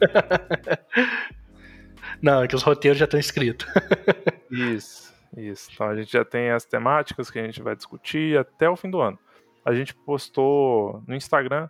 [2.20, 3.68] não, é que os roteiros já estão escritos.
[4.50, 5.70] isso, isso.
[5.72, 8.90] Então a gente já tem as temáticas que a gente vai discutir até o fim
[8.90, 9.18] do ano.
[9.64, 11.68] A gente postou no Instagram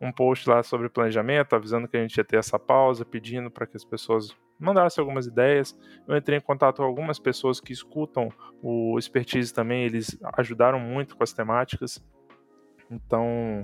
[0.00, 3.66] um post lá sobre planejamento, avisando que a gente ia ter essa pausa, pedindo para
[3.66, 5.76] que as pessoas mandasse algumas ideias.
[6.06, 8.28] Eu entrei em contato com algumas pessoas que escutam
[8.62, 12.02] o Expertise também, eles ajudaram muito com as temáticas.
[12.90, 13.60] Então,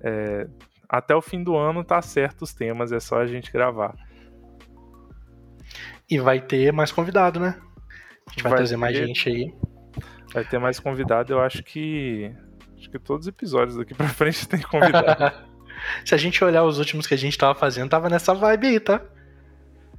[0.00, 0.48] é,
[0.88, 3.94] até o fim do ano tá certo os temas, é só a gente gravar.
[6.08, 7.60] E vai ter mais convidado, né?
[8.26, 9.54] A gente vai, vai trazer ter, mais gente aí.
[10.32, 12.34] Vai ter mais convidado, eu acho que
[12.80, 15.50] Acho que todos os episódios daqui pra frente tem convidado.
[16.04, 18.80] Se a gente olhar os últimos que a gente tava fazendo, tava nessa vibe aí,
[18.80, 19.02] tá?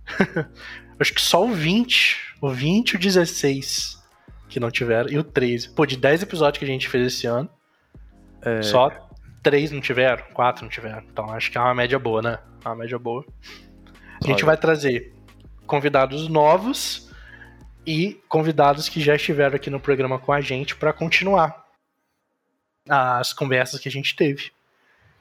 [1.00, 4.02] Acho que só o 20, o 20 e o 16
[4.48, 5.70] que não tiveram, e o 13.
[5.70, 7.50] Pô, de 10 episódios que a gente fez esse ano,
[8.42, 8.62] é...
[8.62, 8.92] só
[9.42, 11.04] 3 não tiveram, 4 não tiveram.
[11.12, 12.40] Então acho que é uma média boa, né?
[12.64, 13.26] É uma média boa.
[14.22, 14.46] A gente Olha.
[14.46, 15.14] vai trazer
[15.66, 17.10] convidados novos
[17.86, 21.66] e convidados que já estiveram aqui no programa com a gente para continuar
[22.88, 24.52] as conversas que a gente teve,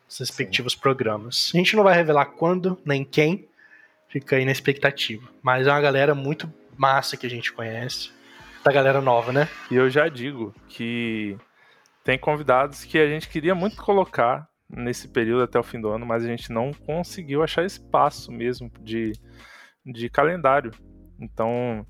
[0.08, 0.80] os respectivos Sim.
[0.80, 1.50] programas.
[1.54, 3.48] A gente não vai revelar quando nem quem,
[4.10, 5.26] fica aí na expectativa.
[5.42, 8.10] Mas é uma galera muito massa que a gente conhece,
[8.64, 9.48] da galera nova, né?
[9.70, 11.36] E eu já digo que
[12.04, 16.06] tem convidados que a gente queria muito colocar nesse período até o fim do ano,
[16.06, 19.12] mas a gente não conseguiu achar espaço mesmo de,
[19.84, 20.70] de calendário.
[21.18, 21.86] Então,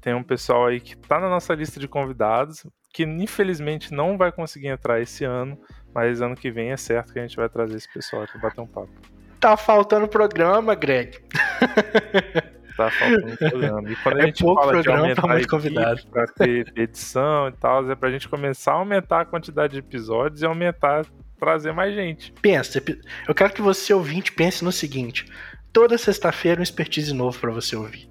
[0.00, 4.30] tem um pessoal aí que tá na nossa lista de convidados, que infelizmente não vai
[4.30, 5.58] conseguir entrar esse ano,
[5.94, 8.60] mas ano que vem é certo que a gente vai trazer esse pessoal aqui bater
[8.60, 9.13] um papo.
[9.44, 11.18] Tá faltando programa, Greg.
[12.76, 13.88] Tá faltando programa.
[13.88, 16.06] E quando é a gente pouco fala programa de aumentar muito convidado.
[16.08, 20.42] para ter edição e tal, é pra gente começar a aumentar a quantidade de episódios
[20.42, 21.06] e aumentar,
[21.38, 22.32] trazer mais gente.
[22.42, 22.82] Pensa,
[23.28, 25.24] eu quero que você ouvinte pense no seguinte:
[25.72, 28.10] toda sexta-feira um expertise novo para você ouvir.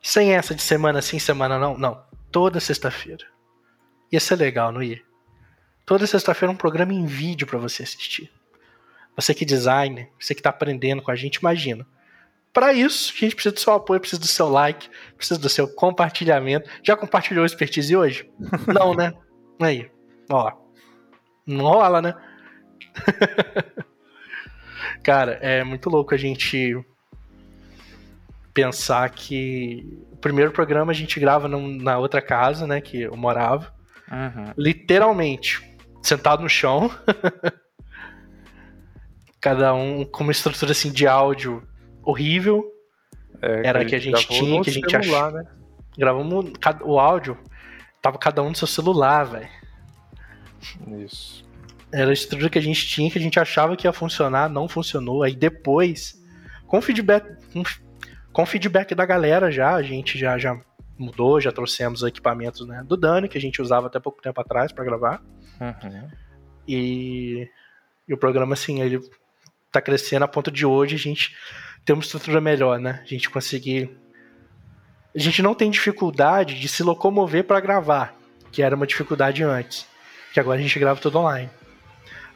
[0.00, 2.00] Sem essa de semana sim, semana não, não.
[2.30, 3.24] Toda sexta-feira.
[4.12, 5.00] Ia ser legal, não ia?
[5.84, 8.30] Toda sexta-feira um programa em vídeo para você assistir.
[9.16, 11.86] Você que designer, você que está aprendendo com a gente, imagina.
[12.52, 15.68] Para isso, a gente precisa do seu apoio, precisa do seu like, precisa do seu
[15.68, 16.68] compartilhamento.
[16.82, 18.28] Já compartilhou expertise hoje?
[18.66, 19.12] Não, né?
[19.60, 19.90] Aí,
[20.28, 20.52] ó.
[21.46, 22.14] Não rola, né?
[25.02, 26.76] Cara, é muito louco a gente
[28.52, 33.72] pensar que o primeiro programa a gente grava na outra casa, né, que eu morava.
[34.10, 34.52] Uhum.
[34.56, 35.62] Literalmente,
[36.02, 36.90] sentado no chão.
[39.40, 41.66] Cada um com uma estrutura assim de áudio
[42.02, 42.64] horrível.
[43.40, 45.30] É, Era que a gente, que a gente tinha, que a gente achou.
[45.30, 45.46] Né?
[45.96, 47.38] Gravamos o áudio,
[48.02, 49.48] tava cada um no seu celular, velho.
[51.04, 51.48] Isso.
[51.92, 54.68] Era a estrutura que a gente tinha, que a gente achava que ia funcionar, não
[54.68, 55.22] funcionou.
[55.22, 56.22] Aí depois,
[56.66, 57.62] com feedback, com,
[58.32, 60.60] com feedback da galera já, a gente já, já
[60.98, 64.70] mudou, já trouxemos equipamentos né, do Dani, que a gente usava até pouco tempo atrás
[64.70, 65.22] para gravar.
[65.60, 66.08] Uhum.
[66.68, 67.48] E,
[68.06, 69.00] e o programa, assim, ele
[69.70, 71.36] tá crescendo a ponto de hoje a gente
[71.84, 73.00] ter uma estrutura melhor, né?
[73.02, 73.96] A gente conseguir.
[75.14, 78.14] A gente não tem dificuldade de se locomover para gravar,
[78.52, 79.86] que era uma dificuldade antes.
[80.32, 81.50] Que agora a gente grava tudo online.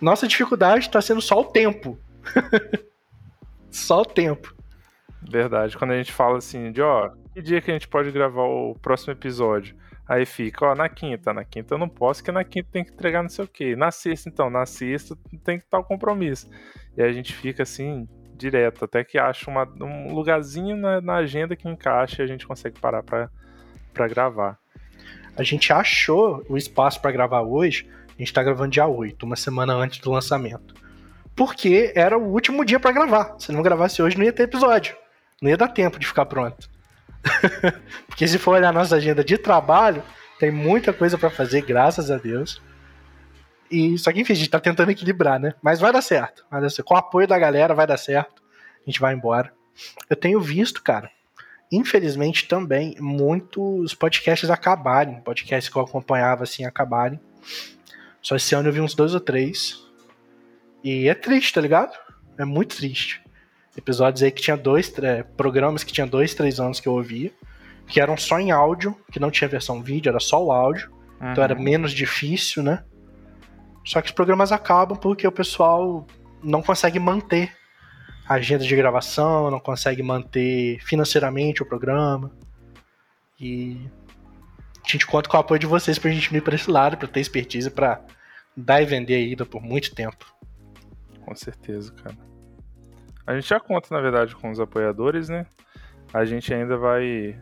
[0.01, 1.99] Nossa dificuldade está sendo só o tempo.
[3.71, 4.55] só o tempo.
[5.23, 5.77] Verdade.
[5.79, 8.75] Quando a gente fala assim de, ó, que dia que a gente pode gravar o
[8.81, 9.77] próximo episódio?
[10.07, 11.33] Aí fica, ó, na quinta.
[11.33, 13.75] Na quinta eu não posso, porque na quinta tem que entregar não sei o quê.
[13.75, 16.49] Na sexta, então, na sexta tem que estar o compromisso.
[16.97, 21.15] E aí a gente fica assim, direto, até que acha uma, um lugarzinho na, na,
[21.17, 24.59] agenda que encaixa e a gente consegue parar para gravar.
[25.37, 29.37] A gente achou o espaço para gravar hoje, a gente tá gravando dia 8, uma
[29.37, 30.75] semana antes do lançamento.
[31.35, 33.35] Porque era o último dia para gravar.
[33.39, 34.95] Se não gravasse hoje, não ia ter episódio.
[35.43, 36.69] Não ia dar tempo de ficar pronto.
[38.07, 40.03] Porque se for olhar a nossa agenda de trabalho,
[40.39, 42.61] tem muita coisa para fazer, graças a Deus.
[43.71, 45.55] E só que, enfim, a gente tá tentando equilibrar, né?
[45.63, 46.45] Mas vai dar certo.
[46.51, 46.87] Vai dar certo.
[46.87, 48.43] Com o apoio da galera, vai dar certo.
[48.87, 49.53] A gente vai embora.
[50.09, 51.11] Eu tenho visto, cara,
[51.73, 55.21] infelizmente também, muitos podcasts acabarem.
[55.23, 57.19] Podcasts que eu acompanhava assim acabarem.
[58.21, 59.83] Só esse ano eu vi uns dois ou três.
[60.83, 61.99] E é triste, tá ligado?
[62.39, 63.24] É muito triste.
[63.77, 64.93] Episódios aí que tinha dois,
[65.37, 67.33] programas que tinha dois, três anos que eu ouvia,
[67.87, 70.91] que eram só em áudio, que não tinha versão vídeo, era só o áudio.
[71.21, 71.33] Uhum.
[71.33, 72.85] Então era menos difícil, né?
[73.85, 76.07] Só que os programas acabam porque o pessoal
[76.43, 77.53] não consegue manter
[78.27, 82.31] a agenda de gravação, não consegue manter financeiramente o programa.
[83.39, 83.79] E
[84.85, 87.09] a gente conta com o apoio de vocês pra gente ir para esse lado, pra
[87.09, 88.01] ter expertise para
[88.57, 90.25] dar e vender ainda por muito tempo.
[91.25, 92.17] Com certeza, cara.
[93.27, 95.47] A gente já conta, na verdade, com os apoiadores, né?
[96.13, 97.37] A gente ainda vai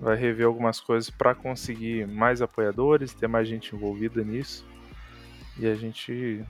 [0.00, 4.66] vai rever algumas coisas para conseguir mais apoiadores, ter mais gente envolvida nisso
[5.58, 6.42] e a gente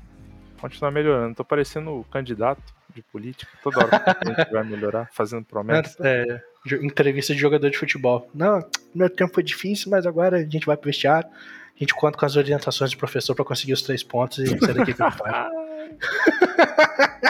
[0.61, 1.35] continuar melhorando.
[1.35, 2.63] Tô parecendo candidato
[2.95, 5.99] de política, toda hora a gente vai melhorar, fazendo promessas.
[6.01, 6.41] É, é,
[6.77, 8.31] entrevista de jogador de futebol.
[8.33, 11.29] Não, meu tempo foi difícil, mas agora a gente vai pro vestiário.
[11.29, 14.75] A gente conta com as orientações do professor para conseguir os três pontos e sair
[14.75, 15.05] daqui com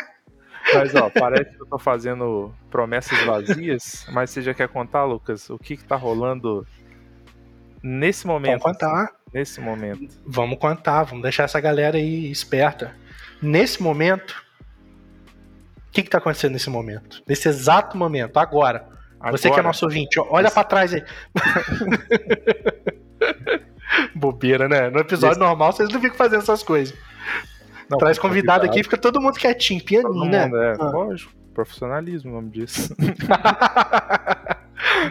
[0.75, 5.51] Mas ó, parece que eu tô fazendo promessas vazias, mas você já quer contar, Lucas,
[5.51, 6.67] o que que tá rolando
[7.83, 8.63] nesse momento?
[8.63, 9.13] Vamos contar.
[9.33, 10.15] Nesse momento.
[10.27, 12.95] Vamos contar, vamos deixar essa galera aí esperta.
[13.41, 14.45] Nesse momento,
[15.89, 17.23] o que, está acontecendo nesse momento?
[17.27, 18.89] Nesse exato momento, agora.
[19.19, 20.55] agora Você que é nosso ouvinte, olha esse...
[20.55, 21.05] para trás aí.
[24.15, 24.91] Bobeira, né?
[24.91, 25.41] No episódio esse...
[25.41, 26.97] normal vocês não ficam fazendo essas coisas.
[27.90, 30.50] Não, Traz convidado aqui, fica todo mundo quietinho, pianinho, né?
[30.53, 30.90] É, ah.
[30.90, 31.33] lógico.
[31.53, 32.94] Profissionalismo, o nome disso.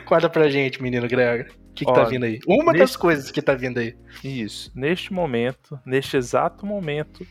[0.05, 1.51] Conta pra gente, menino Gregor.
[1.51, 2.39] O que, que tá vindo aí?
[2.47, 2.79] Uma neste...
[2.79, 3.95] das coisas que tá vindo aí.
[4.23, 4.71] Isso.
[4.73, 7.25] Neste momento, neste exato momento,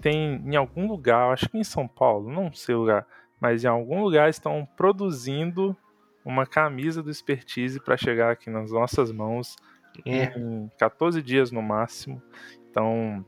[0.00, 3.06] tem em algum lugar, acho que em São Paulo, não sei o lugar,
[3.40, 5.76] mas em algum lugar estão produzindo
[6.24, 9.56] uma camisa do Expertise para chegar aqui nas nossas mãos
[10.04, 10.36] é.
[10.36, 12.20] em 14 dias no máximo.
[12.70, 13.24] Então,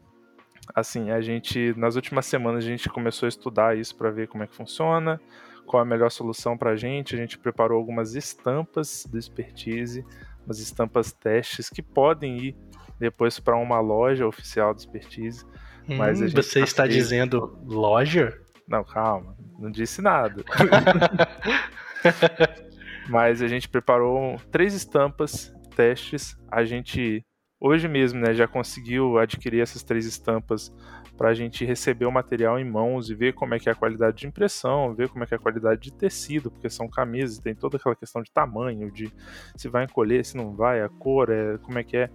[0.75, 4.45] assim, a gente nas últimas semanas a gente começou a estudar isso para ver como
[4.45, 5.21] é que funciona,
[5.67, 7.15] qual a melhor solução para a gente.
[7.15, 10.05] A gente preparou algumas estampas do Expertise,
[10.45, 12.57] umas estampas testes que podem ir
[12.99, 15.45] depois para uma loja oficial do Expertise.
[15.89, 16.95] Hum, mas você está fez...
[16.95, 18.39] dizendo loja?
[18.67, 20.45] Não, calma, não disse nada.
[23.09, 26.37] mas a gente preparou três estampas testes.
[26.51, 27.25] A gente
[27.61, 30.73] hoje mesmo, né, já conseguiu adquirir essas três estampas
[31.17, 33.75] para a gente receber o material em mãos e ver como é que é a
[33.75, 37.41] qualidade de impressão, ver como é que é a qualidade de tecido, porque são camisas,
[37.41, 39.13] tem toda aquela questão de tamanho, de
[39.57, 42.11] se vai encolher, se não vai, a cor, é, como é que é.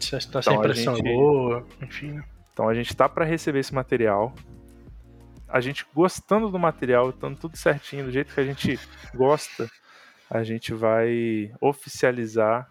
[0.00, 2.20] Se está então, sem impressão gente, boa, enfim.
[2.52, 4.34] Então a gente está para receber esse material.
[5.48, 8.78] A gente gostando do material, estando tudo certinho, do jeito que a gente
[9.14, 9.68] gosta,
[10.28, 12.68] a gente vai oficializar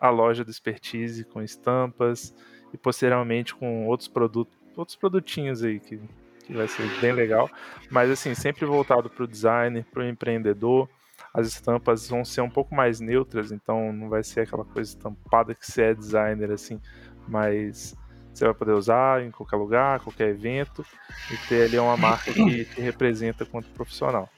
[0.00, 2.34] a loja do Expertise com estampas
[2.72, 6.00] e posteriormente com outros produtos, outros produtinhos aí que,
[6.46, 7.50] que vai ser bem legal.
[7.90, 10.88] Mas assim, sempre voltado para o designer, para o empreendedor.
[11.34, 15.54] As estampas vão ser um pouco mais neutras, então não vai ser aquela coisa estampada
[15.54, 16.80] que você é designer assim,
[17.28, 17.94] mas
[18.32, 20.84] você vai poder usar em qualquer lugar, qualquer evento
[21.30, 24.28] e ter ali uma marca que te representa quanto profissional.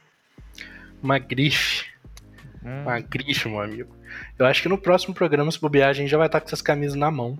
[1.03, 1.92] Uma grife.
[2.65, 2.83] Hum.
[2.83, 3.97] Uma grife, meu amigo.
[4.39, 6.63] Eu acho que no próximo programa, se bobear, a gente já vai estar com essas
[6.63, 7.39] camisas na mão.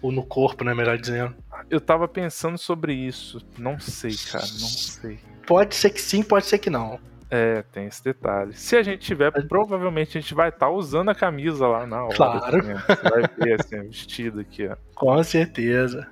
[0.00, 0.74] Ou no corpo, né?
[0.74, 1.34] Melhor dizendo.
[1.70, 3.44] Eu tava pensando sobre isso.
[3.58, 4.44] Não sei, cara.
[4.44, 5.18] Não sei.
[5.46, 7.00] Pode ser que sim, pode ser que não.
[7.28, 8.52] É, tem esse detalhe.
[8.52, 12.04] Se a gente tiver, provavelmente a gente vai estar tá usando a camisa lá na
[12.04, 12.14] hora.
[12.14, 12.58] Claro.
[12.58, 14.76] Assim, Você vai ver assim, vestido aqui, ó.
[14.94, 16.06] Com certeza.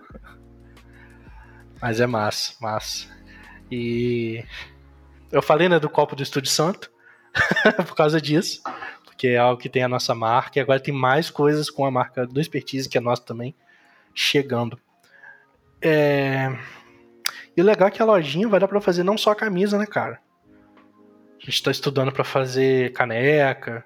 [1.81, 3.07] Mas é massa, massa.
[3.70, 4.44] E
[5.31, 6.90] eu falei, né, do copo do Estúdio Santo
[7.87, 8.62] por causa disso
[9.14, 11.90] porque é algo que tem a nossa marca, e agora tem mais coisas com a
[11.90, 13.55] marca do Expertise, que é nossa também,
[14.12, 14.79] chegando.
[15.81, 16.53] É...
[17.57, 19.79] E o legal é que a lojinha vai dar para fazer não só a camisa,
[19.79, 20.20] né, cara?
[21.40, 23.85] A gente tá estudando para fazer caneca,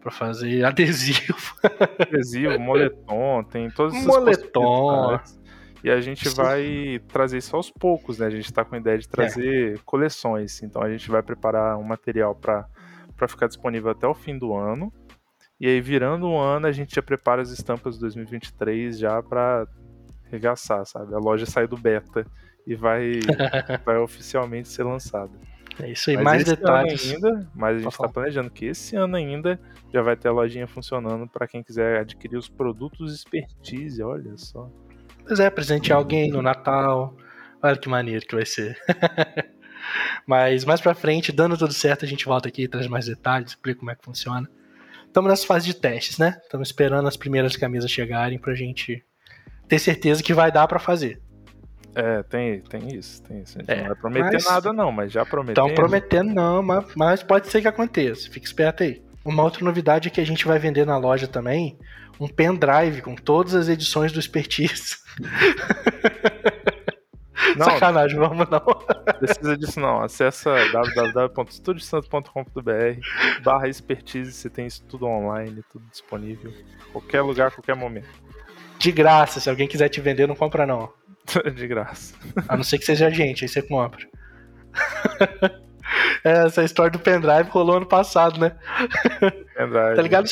[0.00, 1.54] para fazer adesivo.
[1.98, 5.20] Adesivo, moletom, tem todos esses Moletom.
[5.84, 8.26] E a gente vai trazer isso aos poucos, né?
[8.26, 9.80] A gente está com a ideia de trazer é.
[9.84, 10.62] coleções.
[10.62, 12.66] Então a gente vai preparar um material para
[13.20, 14.90] para ficar disponível até o fim do ano.
[15.60, 19.68] E aí, virando um ano, a gente já prepara as estampas de 2023 já para
[20.30, 21.14] regaçar, sabe?
[21.14, 22.26] A loja sai do beta
[22.66, 23.20] e vai,
[23.84, 25.32] vai oficialmente ser lançada.
[25.78, 27.12] É isso aí, mas mais detalhes.
[27.12, 29.60] Ainda, mas a gente está planejando que esse ano ainda
[29.92, 34.70] já vai ter a lojinha funcionando para quem quiser adquirir os produtos expertise, olha só.
[35.26, 37.14] Pois é, presentear alguém no Natal.
[37.62, 38.78] Olha que maneiro que vai ser.
[40.26, 43.80] Mas mais pra frente, dando tudo certo, a gente volta aqui, traz mais detalhes, explica
[43.80, 44.48] como é que funciona.
[45.06, 46.38] Estamos nessa fase de testes, né?
[46.42, 49.04] Estamos esperando as primeiras camisas chegarem pra gente
[49.66, 51.20] ter certeza que vai dar para fazer.
[51.94, 53.58] É, tem, tem isso, tem isso.
[53.58, 54.44] A gente é, não vai prometer mas...
[54.44, 55.66] nada, não, mas já prometendo.
[55.66, 58.30] Estão prometendo, não, mas, mas pode ser que aconteça.
[58.30, 59.02] Fique esperto aí.
[59.24, 61.76] Uma outra novidade é que a gente vai vender na loja também
[62.18, 64.96] um pendrive com todas as edições do Expertise.
[67.56, 68.60] Não, Sacanagem, vamos não.
[69.18, 70.02] Precisa disso não.
[70.02, 76.52] Acessa www.studiosanto.com.br barra expertise, você tem isso tudo online, tudo disponível.
[76.92, 78.08] Qualquer lugar, qualquer momento.
[78.78, 80.90] De graça, se alguém quiser te vender, não compra não.
[81.54, 82.14] De graça.
[82.48, 84.06] A não ser que seja a gente, aí você compra.
[86.24, 88.56] Essa história do pendrive rolou ano passado, né?
[89.54, 89.96] Pendrive.
[89.96, 90.28] Tá ligado?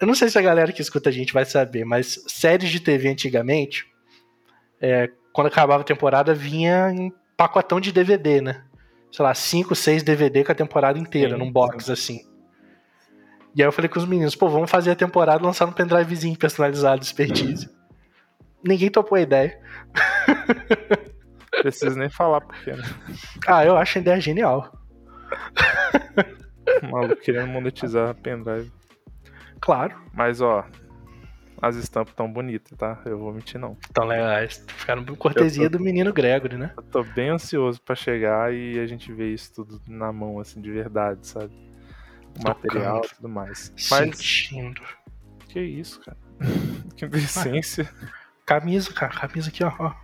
[0.00, 2.80] Eu não sei se a galera que escuta a gente vai saber, mas séries de
[2.80, 3.86] TV antigamente,
[4.80, 8.64] é, quando acabava a temporada, vinha em pacotão de DVD, né?
[9.12, 11.92] Sei lá, 5, 6 DVD com a temporada inteira, sim, num box sim.
[11.92, 12.30] assim.
[13.54, 16.38] E aí eu falei com os meninos, pô, vamos fazer a temporada lançar um pendrivezinho
[16.38, 17.68] personalizado, expertise.
[18.64, 19.58] Ninguém topou a ideia.
[21.62, 22.84] Preciso nem falar porque, né?
[23.46, 24.72] Ah, eu acho a ideia genial.
[26.82, 28.70] O maluco querendo monetizar pendrive.
[29.60, 29.94] Claro.
[30.14, 30.64] Mas, ó,
[31.60, 33.00] as estampas tão bonitas, tá?
[33.04, 33.76] Eu vou mentir, não.
[33.92, 34.64] Tão legais.
[34.76, 36.72] Ficaram por cortesia tô, do menino Gregory, né?
[36.76, 40.60] Eu tô bem ansioso para chegar e a gente ver isso tudo na mão, assim,
[40.60, 41.52] de verdade, sabe?
[42.38, 43.72] O material e tudo mais.
[43.90, 44.16] Mas...
[44.16, 44.82] Sentindo.
[45.48, 46.16] Que isso, cara?
[46.96, 47.90] que decência.
[48.46, 49.12] Camisa, cara.
[49.12, 49.72] Camisa aqui, ó.
[49.78, 49.94] ó.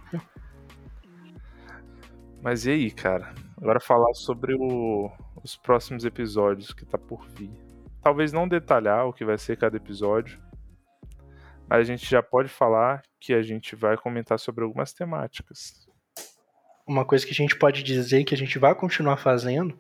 [2.43, 3.33] Mas e aí, cara?
[3.57, 5.11] Agora falar sobre o,
[5.43, 7.51] os próximos episódios que tá por vir.
[8.03, 10.39] Talvez não detalhar o que vai ser cada episódio,
[11.69, 15.87] a gente já pode falar que a gente vai comentar sobre algumas temáticas.
[16.87, 19.79] Uma coisa que a gente pode dizer que a gente vai continuar fazendo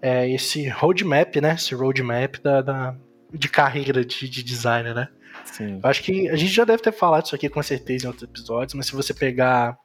[0.00, 1.54] é esse roadmap, né?
[1.54, 2.96] Esse roadmap da, da
[3.32, 5.08] de carreira de, de designer, né?
[5.44, 5.80] Sim.
[5.82, 8.74] Acho que a gente já deve ter falado isso aqui com certeza em outros episódios,
[8.74, 9.76] mas se você pegar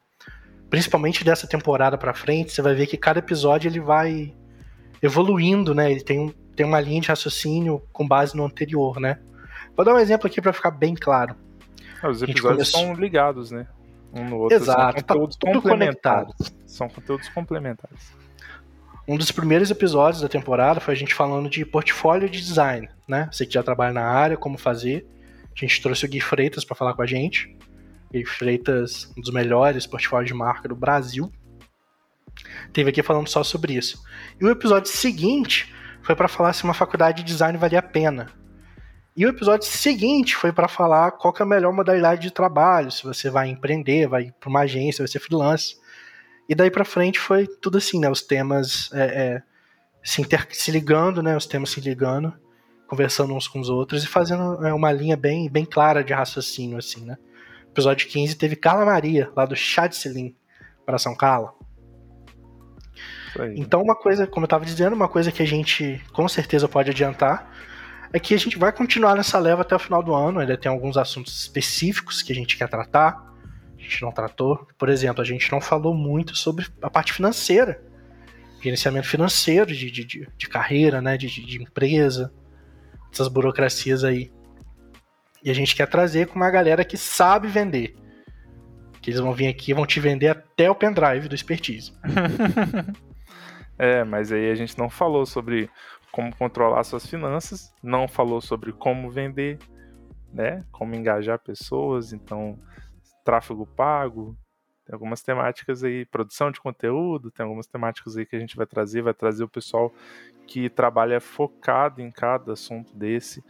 [0.70, 4.34] principalmente dessa temporada para frente, você vai ver que cada episódio ele vai
[5.02, 5.92] evoluindo, né?
[5.92, 9.20] Ele tem, um, tem uma linha de raciocínio com base no anterior, né?
[9.76, 11.36] Vou dar um exemplo aqui para ficar bem claro.
[12.02, 12.82] Ah, os episódios começou...
[12.82, 13.68] são ligados, né?
[14.14, 14.56] Um no outro.
[14.56, 16.34] Exato, são conteúdos tá complementares.
[16.66, 18.16] São conteúdos complementares.
[19.08, 23.30] Um dos primeiros episódios da temporada foi a gente falando de portfólio de design, né?
[23.32, 25.06] Você que já trabalha na área, como fazer.
[25.56, 27.56] A gente trouxe o Gui Freitas para falar com a gente.
[28.12, 31.32] Gui Freitas, um dos melhores portfólios de marca do Brasil.
[32.74, 34.04] Teve aqui falando só sobre isso.
[34.40, 38.28] E o episódio seguinte foi para falar se uma faculdade de design valia a pena.
[39.16, 43.04] E o episódio seguinte foi para falar qual é a melhor modalidade de trabalho, se
[43.04, 45.78] você vai empreender, vai para uma agência, vai ser freelance.
[46.50, 48.10] E daí para frente foi tudo assim, né?
[48.10, 49.44] Os temas é, é,
[50.04, 50.46] se, inter...
[50.52, 51.36] se ligando, né?
[51.38, 52.34] Os temas se ligando,
[52.88, 56.78] conversando uns com os outros e fazendo é, uma linha bem, bem clara de raciocínio,
[56.78, 57.18] assim, né?
[57.70, 60.36] Episódio 15 teve Carla Maria, lá do Chá de Selim,
[60.86, 61.54] para São Carla.
[63.56, 66.90] Então, uma coisa, como eu estava dizendo, uma coisa que a gente com certeza pode
[66.90, 67.52] adiantar
[68.16, 70.40] é que a gente vai continuar nessa leva até o final do ano.
[70.40, 73.22] Ainda tem alguns assuntos específicos que a gente quer tratar,
[73.78, 74.66] a gente não tratou.
[74.78, 77.84] Por exemplo, a gente não falou muito sobre a parte financeira,
[78.62, 82.34] gerenciamento financeiro de, de, de, de carreira, né, de, de empresa,
[83.12, 84.32] essas burocracias aí.
[85.44, 87.98] E a gente quer trazer com uma galera que sabe vender.
[89.02, 91.92] Que eles vão vir aqui e vão te vender até o pendrive do expertise.
[93.78, 95.70] é, mas aí a gente não falou sobre
[96.16, 99.60] como controlar suas finanças, não falou sobre como vender,
[100.34, 100.64] né?
[100.72, 102.58] Como engajar pessoas, então
[103.26, 104.34] tráfego pago,
[104.86, 108.66] tem algumas temáticas aí, produção de conteúdo, tem algumas temáticas aí que a gente vai
[108.66, 109.94] trazer, vai trazer o pessoal
[110.48, 113.44] que trabalha focado em cada assunto desse,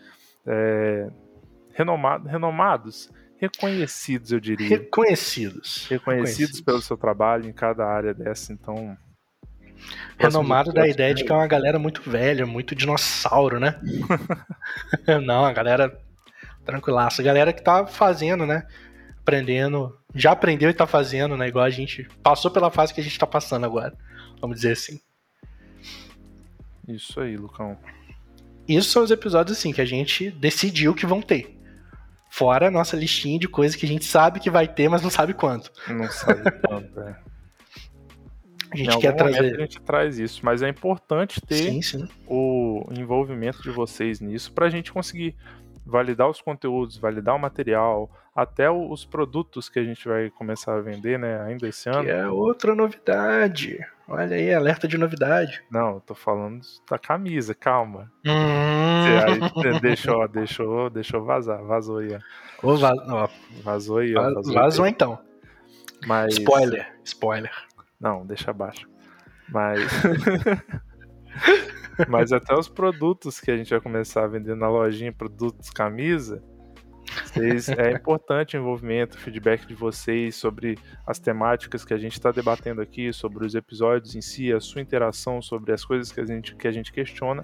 [0.44, 1.08] é,
[1.72, 4.68] renomado, renomados, reconhecidos, eu diria.
[4.68, 5.86] Reconhecidos.
[5.88, 6.62] Reconhecidos, reconhecidos.
[6.62, 8.98] pelo seu trabalho em cada área dessa, então
[10.18, 13.80] Renomado da ideia de que é uma galera muito velha, muito dinossauro, né?
[15.26, 15.98] Não, a galera
[16.64, 17.22] tranquilaça.
[17.22, 18.66] A galera que tá fazendo, né?
[19.22, 21.48] Aprendendo, já aprendeu e tá fazendo, né?
[21.48, 23.94] Igual a gente passou pela fase que a gente tá passando agora.
[24.40, 25.00] Vamos dizer assim.
[26.88, 27.78] Isso aí, Lucão.
[28.68, 31.56] Isso são os episódios assim que a gente decidiu que vão ter.
[32.30, 35.10] Fora a nossa listinha de coisas que a gente sabe que vai ter, mas não
[35.10, 35.72] sabe quanto.
[35.88, 37.16] Não sabe quanto, é.
[38.82, 39.56] A gente quer trazer.
[39.56, 42.08] A gente traz isso, mas é importante ter sim, sim.
[42.28, 45.36] o envolvimento de vocês nisso para a gente conseguir
[45.86, 50.82] validar os conteúdos, validar o material, até os produtos que a gente vai começar a
[50.82, 52.04] vender, né, ainda esse ano.
[52.04, 53.80] Que é outra novidade.
[54.08, 55.64] Olha aí, alerta de novidade.
[55.72, 58.12] Não, eu tô falando da camisa, calma.
[58.26, 59.06] Hum.
[59.64, 62.68] Aí, deixou, deixou, deixou vazar, vazou aí, ó.
[62.68, 62.98] Ô, vaz...
[63.08, 63.30] ó.
[63.64, 64.22] Vazou aí, ó.
[64.34, 65.20] Vazou, vazou então.
[66.06, 66.34] Mas...
[66.34, 67.52] Spoiler, spoiler.
[68.00, 68.88] Não, deixa abaixo.
[69.50, 69.82] Mas.
[72.10, 76.44] Mas até os produtos que a gente vai começar a vender na lojinha, produtos, camisa,
[77.24, 82.14] vocês, é importante o envolvimento, o feedback de vocês sobre as temáticas que a gente
[82.14, 86.20] está debatendo aqui, sobre os episódios em si, a sua interação sobre as coisas que
[86.20, 87.44] a gente, que a gente questiona,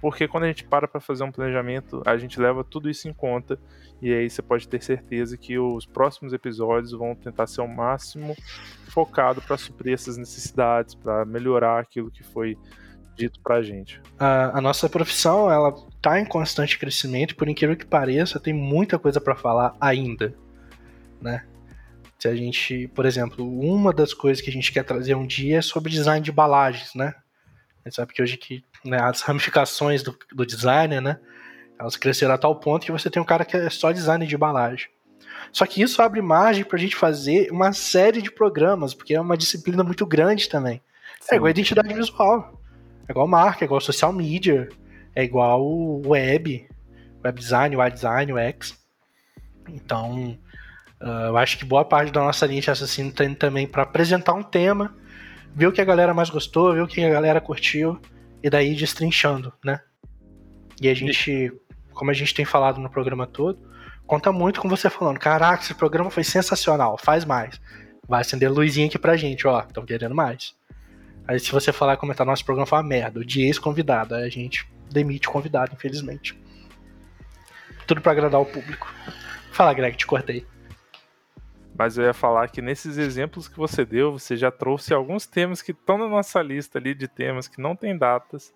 [0.00, 3.12] porque quando a gente para para fazer um planejamento, a gente leva tudo isso em
[3.12, 3.58] conta
[4.00, 8.34] e aí você pode ter certeza que os próximos episódios vão tentar ser o máximo
[8.88, 12.56] focado para suprir essas necessidades, para melhorar aquilo que foi
[13.14, 14.00] dito pra gente.
[14.18, 18.98] A, a, nossa profissão, ela tá em constante crescimento, por incrível que pareça, tem muita
[18.98, 20.34] coisa para falar ainda,
[21.20, 21.44] né?
[22.18, 25.58] Se a gente, por exemplo, uma das coisas que a gente quer trazer um dia
[25.58, 27.14] é sobre design de embalagens, né?
[27.84, 31.18] A gente sabe que hoje que né, as ramificações do, do designer, né?
[31.78, 34.34] Elas cresceram a tal ponto que você tem um cara que é só design de
[34.34, 34.88] embalagem.
[35.52, 39.20] Só que isso abre margem para a gente fazer uma série de programas, porque é
[39.20, 40.82] uma disciplina muito grande também.
[41.20, 41.34] Sim.
[41.34, 42.60] É igual a identidade visual,
[43.08, 44.68] é igual marca, é igual social media,
[45.14, 45.62] é igual
[46.04, 46.68] web,
[47.24, 48.78] web design, web design, UX.
[49.68, 50.38] Então,
[51.00, 54.34] uh, eu acho que boa parte da nossa linha de assassino tem também para apresentar
[54.34, 54.94] um tema,
[55.54, 58.00] ver o que a galera mais gostou, ver o que a galera curtiu,
[58.42, 59.80] e daí destrinchando, né?
[60.80, 61.52] E a gente,
[61.92, 63.58] como a gente tem falado no programa todo,
[64.06, 67.60] conta muito com você falando: caraca, esse programa foi sensacional, faz mais.
[68.08, 70.54] Vai acender luzinha aqui pra gente, ó, estão querendo mais.
[71.28, 74.66] Aí se você falar comentar nosso programa foi uma merda, dia ex-convidado, aí a gente
[74.90, 76.36] demite o convidado, infelizmente.
[77.86, 78.92] Tudo para agradar o público.
[79.52, 80.46] Fala, Greg, te cortei.
[81.76, 85.62] Mas eu ia falar que nesses exemplos que você deu, você já trouxe alguns temas
[85.62, 88.54] que estão na nossa lista ali de temas que não tem datas,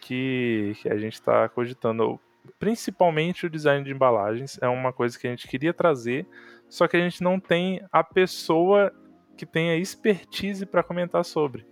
[0.00, 2.20] que, que a gente está cogitando.
[2.58, 6.26] Principalmente o design de embalagens é uma coisa que a gente queria trazer,
[6.68, 8.92] só que a gente não tem a pessoa
[9.36, 11.66] que tenha expertise para comentar sobre.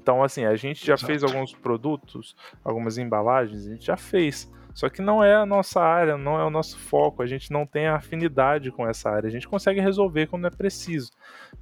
[0.00, 1.06] Então, assim, a gente já Exato.
[1.06, 4.50] fez alguns produtos, algumas embalagens, a gente já fez.
[4.76, 7.64] Só que não é a nossa área, não é o nosso foco, a gente não
[7.64, 9.26] tem afinidade com essa área.
[9.26, 11.12] A gente consegue resolver quando é preciso.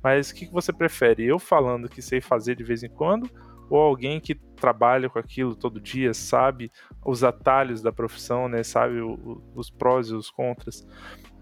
[0.03, 1.25] Mas o que você prefere?
[1.25, 3.31] Eu falando que sei fazer de vez em quando
[3.71, 6.73] ou alguém que trabalha com aquilo todo dia, sabe
[7.07, 8.65] os atalhos da profissão, né?
[8.65, 10.85] sabe o, os prós e os contras.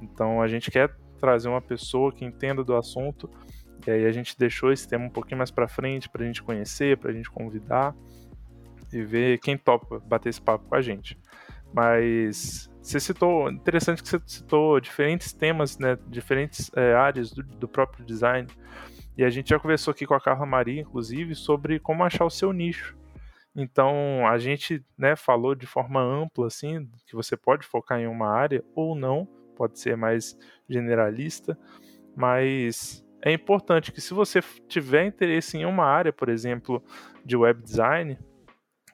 [0.03, 3.31] Então a gente quer trazer uma pessoa que entenda do assunto.
[3.87, 6.43] E aí a gente deixou esse tema um pouquinho mais para frente para a gente
[6.43, 7.97] conhecer, para a gente convidar
[8.93, 11.19] e ver quem topa bater esse papo com a gente.
[11.73, 17.69] Mas você citou, interessante que você citou diferentes temas, né, diferentes é, áreas do, do,
[17.69, 18.49] próprio design.
[19.17, 22.31] E a gente já conversou aqui com a Carla Maria, inclusive, sobre como achar o
[22.31, 22.97] seu nicho.
[23.55, 28.29] Então, a gente né, falou de forma ampla, assim, que você pode focar em uma
[28.29, 30.37] área ou não, pode ser mais
[30.69, 31.57] generalista,
[32.17, 36.83] mas é importante que se você tiver interesse em uma área, por exemplo,
[37.25, 38.19] de web design,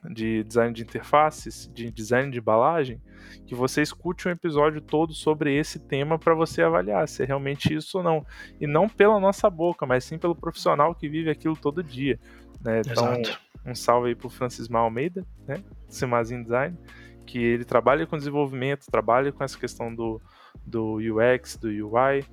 [0.07, 3.01] de design de interfaces, de design de embalagem,
[3.45, 7.73] que você escute um episódio todo sobre esse tema para você avaliar se é realmente
[7.73, 8.25] isso ou não.
[8.59, 12.19] E não pela nossa boca, mas sim pelo profissional que vive aquilo todo dia.
[12.61, 12.81] Né?
[12.85, 13.39] Então, Exato.
[13.65, 15.61] um salve aí pro Francis Almeida, né?
[15.87, 16.77] Simazin Design,
[17.25, 20.21] que ele trabalha com desenvolvimento, trabalha com essa questão do,
[20.65, 22.25] do UX, do UI,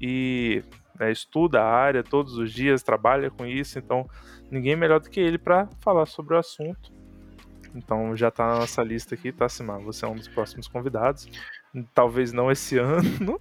[0.00, 0.62] e
[0.98, 4.08] né, estuda a área todos os dias, trabalha com isso, então
[4.50, 6.95] ninguém melhor do que ele para falar sobre o assunto
[7.76, 9.80] então já tá na nossa lista aqui, tá, Simar?
[9.80, 11.28] Você é um dos próximos convidados.
[11.94, 13.40] Talvez não esse ano.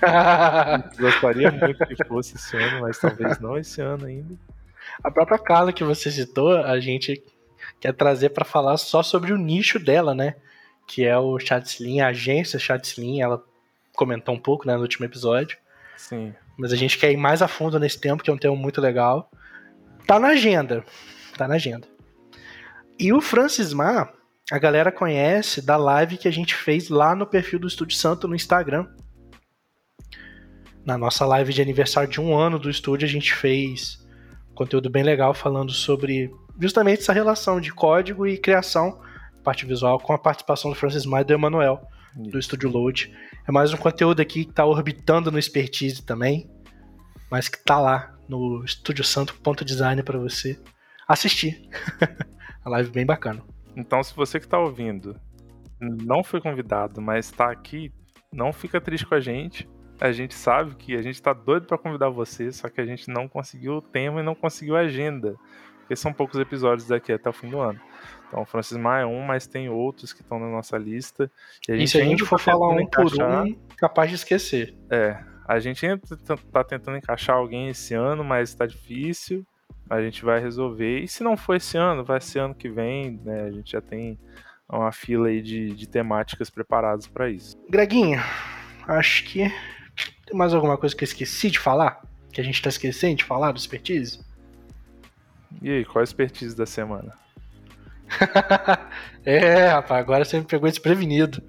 [0.98, 4.34] Gostaria muito que fosse esse ano, mas talvez não esse ano ainda.
[5.02, 7.22] A própria Carla que você citou, a gente
[7.80, 10.34] quer trazer para falar só sobre o nicho dela, né?
[10.86, 13.42] Que é o Chatslim, a agência Chatslim, ela
[13.94, 15.58] comentou um pouco né, no último episódio.
[15.96, 16.34] Sim.
[16.56, 18.80] Mas a gente quer ir mais a fundo nesse tempo, que é um tema muito
[18.80, 19.30] legal.
[20.06, 20.84] Tá na agenda.
[21.36, 21.86] Tá na agenda.
[23.00, 24.12] E o Francis Ma,
[24.52, 28.28] a galera conhece da live que a gente fez lá no perfil do Estúdio Santo
[28.28, 28.86] no Instagram.
[30.84, 34.06] Na nossa live de aniversário de um ano do estúdio, a gente fez
[34.54, 36.30] conteúdo bem legal falando sobre
[36.60, 39.00] justamente essa relação de código e criação,
[39.42, 41.80] parte visual, com a participação do Francis Ma e do Emanuel,
[42.14, 43.16] do Estúdio Load.
[43.48, 46.50] É mais um conteúdo aqui que está orbitando no Expertise também,
[47.30, 50.60] mas que está lá no Estúdio Santo.design para você
[51.08, 51.66] assistir.
[52.64, 53.42] A live bem bacana.
[53.76, 55.18] Então, se você que está ouvindo
[55.80, 57.90] não foi convidado, mas está aqui,
[58.32, 59.68] não fica triste com a gente.
[60.00, 63.08] A gente sabe que a gente está doido para convidar você, só que a gente
[63.08, 65.36] não conseguiu o tema e não conseguiu a agenda.
[65.80, 67.80] Porque são poucos episódios daqui até o fim do ano.
[68.28, 71.30] Então, Francis Maia é um, mas tem outros que estão na nossa lista.
[71.68, 74.08] E, a gente e se a gente for tá falar um encaixar, por um, capaz
[74.08, 74.76] de esquecer.
[74.88, 79.44] É, a gente ainda está tentando encaixar alguém esse ano, mas está difícil
[79.90, 81.00] a gente vai resolver.
[81.00, 83.42] E se não for esse ano, vai ser ano que vem, né?
[83.42, 84.16] A gente já tem
[84.68, 87.56] uma fila aí de, de temáticas preparadas para isso.
[87.68, 88.20] Greguinho,
[88.86, 89.52] acho que
[90.24, 92.02] tem mais alguma coisa que eu esqueci de falar?
[92.32, 94.20] Que a gente tá esquecendo de falar do expertise?
[95.60, 97.18] E aí, qual a expertise da semana?
[99.24, 101.42] é, rapaz, agora você me pegou desprevenido.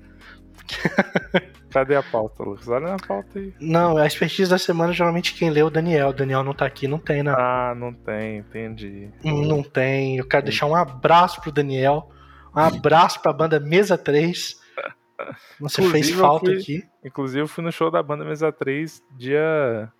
[1.71, 2.67] Cadê a pauta, Lucas?
[2.67, 3.53] Olha na pauta aí.
[3.59, 6.09] Não, a expertise da semana geralmente quem lê é o Daniel.
[6.09, 7.33] O Daniel não tá aqui, não tem, né?
[7.35, 9.09] Ah, não tem, entendi.
[9.23, 10.17] Não tem.
[10.17, 12.11] Eu quero deixar um abraço pro Daniel.
[12.53, 14.59] Um abraço pra banda Mesa 3.
[15.59, 16.83] Você inclusive, fez falta fui, aqui.
[17.05, 19.91] Inclusive, eu fui no show da banda Mesa 3 dia.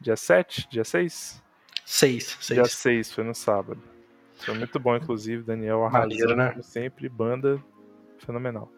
[0.00, 0.68] Dia 7?
[0.68, 1.42] Dia 6?
[1.84, 2.56] 6, 6.
[2.56, 3.80] Dia 6, foi no sábado.
[4.38, 6.50] Foi muito bom, inclusive, Daniel arrasou, né?
[6.50, 7.62] como sempre, banda
[8.18, 8.70] fenomenal.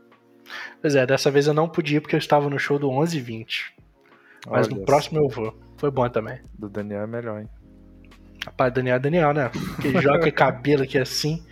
[0.80, 3.20] Pois é, dessa vez eu não podia porque eu estava no show do 11 e
[3.20, 3.74] 20.
[4.48, 5.58] Mas Olha no próximo eu vou.
[5.76, 6.40] Foi bom também.
[6.58, 7.48] Do Daniel é melhor, hein?
[8.44, 9.50] Rapaz, Daniel é Daniel, né?
[9.80, 11.44] Que joga cabelo aqui assim.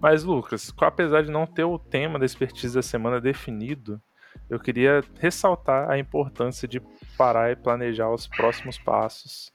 [0.00, 4.00] Mas, Lucas, apesar de não ter o tema da expertise da semana definido,
[4.48, 6.80] eu queria ressaltar a importância de
[7.16, 9.52] parar e planejar os próximos passos,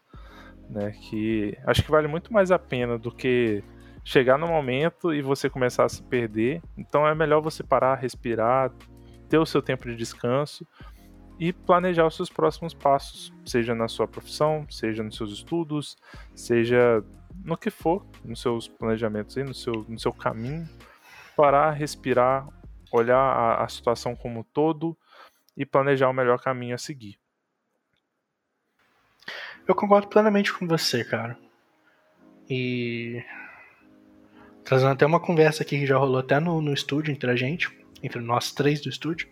[0.69, 0.91] né?
[0.91, 3.63] Que acho que vale muito mais a pena do que
[4.07, 6.61] chegar no momento e você começar a se perder.
[6.77, 8.71] Então é melhor você parar, respirar,
[9.27, 10.65] ter o seu tempo de descanso
[11.37, 15.97] e planejar os seus próximos passos, seja na sua profissão, seja nos seus estudos,
[16.33, 17.03] seja
[17.43, 20.65] no que for, nos seus planejamentos aí, no seu, no seu caminho.
[21.35, 22.47] Parar, respirar,
[22.93, 24.97] olhar a, a situação como um todo
[25.55, 27.19] e planejar o melhor caminho a seguir.
[29.67, 31.37] Eu concordo plenamente com você, cara.
[32.49, 33.21] E.
[34.67, 37.69] Trazendo até uma conversa aqui que já rolou até no, no estúdio entre a gente,
[38.03, 39.25] entre nós três do estúdio.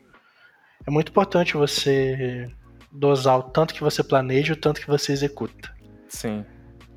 [0.88, 2.50] É muito importante você
[2.90, 5.76] dosar o tanto que você planeja e o tanto que você executa.
[6.08, 6.46] Sim.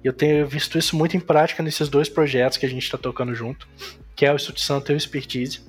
[0.05, 3.34] Eu tenho visto isso muito em prática nesses dois projetos que a gente está tocando
[3.34, 3.66] junto,
[4.14, 5.61] que é o Estúdio Santo e o Expertise,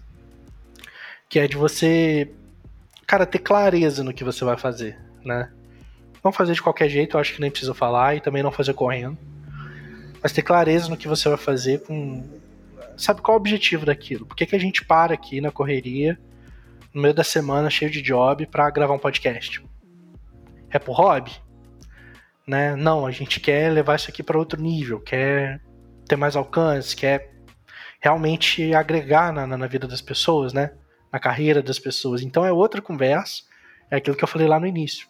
[1.27, 2.31] que é de você,
[3.07, 4.95] cara, ter clareza no que você vai fazer,
[5.25, 5.51] né?
[6.23, 8.75] Não fazer de qualquer jeito, eu acho que nem precisa falar, e também não fazer
[8.75, 9.17] correndo.
[10.21, 12.23] Mas ter clareza no que você vai fazer com.
[12.99, 14.25] Sabe qual é o objetivo daquilo?
[14.25, 16.19] Por que, que a gente para aqui na correria,
[16.93, 19.63] no meio da semana, cheio de job, para gravar um podcast?
[20.69, 21.31] É por hobby?
[22.45, 22.75] Né?
[22.75, 25.61] Não, a gente quer levar isso aqui para outro nível, quer
[26.05, 27.31] ter mais alcance, quer
[28.01, 30.71] realmente agregar na, na, vida das pessoas, né?
[31.09, 32.21] Na carreira das pessoas.
[32.21, 33.43] Então é outra conversa,
[33.89, 35.07] é aquilo que eu falei lá no início.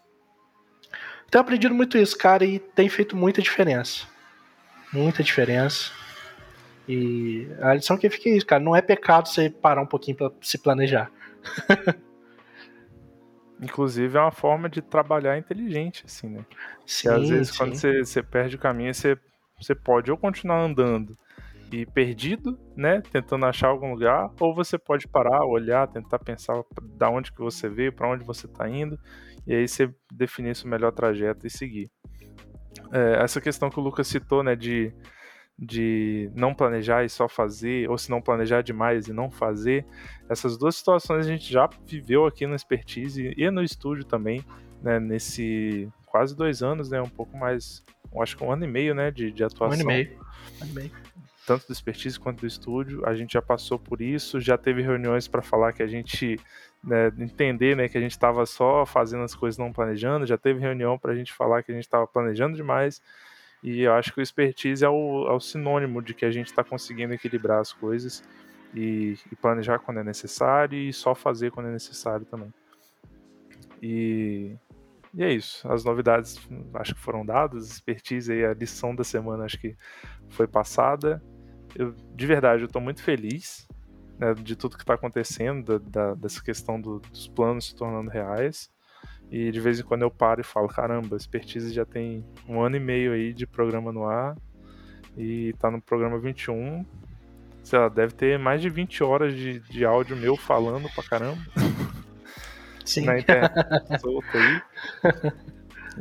[1.31, 4.05] Tenho aprendido muito isso, cara, e tem feito muita diferença.
[4.93, 5.98] Muita diferença.
[6.91, 8.63] E a lição que fica é isso, cara.
[8.63, 11.11] Não é pecado você parar um pouquinho para se planejar.
[13.61, 16.43] Inclusive é uma forma de trabalhar inteligente, assim, né?
[16.87, 17.57] Sim, Porque às vezes sim.
[17.59, 19.15] quando você, você perde o caminho, você,
[19.61, 21.15] você pode ou continuar andando
[21.71, 26.59] e perdido, né, tentando achar algum lugar, ou você pode parar, olhar, tentar pensar
[26.97, 28.97] da onde que você veio, para onde você está indo,
[29.45, 31.91] e aí você definir o melhor trajeto e seguir.
[32.91, 34.91] É, essa questão que o Lucas citou, né, de,
[35.61, 39.85] de não planejar e só fazer, ou se não planejar demais e não fazer,
[40.29, 44.43] essas duas situações a gente já viveu aqui no Expertise e no estúdio também,
[44.81, 47.83] né, nesse quase dois anos, né, um pouco mais,
[48.21, 49.77] acho que um ano e meio, né, de, de atuação.
[49.77, 50.17] Um ano e meio.
[50.59, 50.91] Um ano e meio
[51.49, 53.03] tanto do expertise quanto do estúdio.
[53.07, 56.39] A gente já passou por isso, já teve reuniões para falar que a gente
[56.83, 60.59] né, entender né, que a gente estava só fazendo as coisas não planejando, já teve
[60.59, 63.01] reunião para a gente falar que a gente estava planejando demais.
[63.61, 66.47] E eu acho que o expertise é o, é o sinônimo de que a gente
[66.47, 68.23] está conseguindo equilibrar as coisas
[68.73, 72.53] e, e, planejar quando é necessário e só fazer quando é necessário também.
[73.81, 74.55] E,
[75.13, 75.69] e é isso.
[75.71, 76.39] As novidades
[76.75, 79.75] acho que foram dadas, expertise aí, a lição da semana acho que
[80.29, 81.21] foi passada
[81.75, 83.67] eu, de verdade, eu estou muito feliz
[84.17, 88.09] né, de tudo que está acontecendo, da, da, dessa questão do, dos planos se tornando
[88.09, 88.69] reais.
[89.31, 92.61] E de vez em quando eu paro e falo, caramba, a Expertise já tem um
[92.61, 94.35] ano e meio aí de programa no ar
[95.15, 96.85] e tá no programa 21.
[97.63, 101.41] Sei lá, deve ter mais de 20 horas de, de áudio meu falando pra caramba.
[102.83, 103.05] Sim.
[103.05, 103.53] Na internet
[104.01, 104.61] solta aí.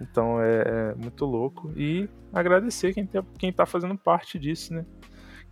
[0.00, 1.72] Então é, é, muito louco.
[1.76, 4.84] E agradecer quem, tem, quem tá fazendo parte disso, né?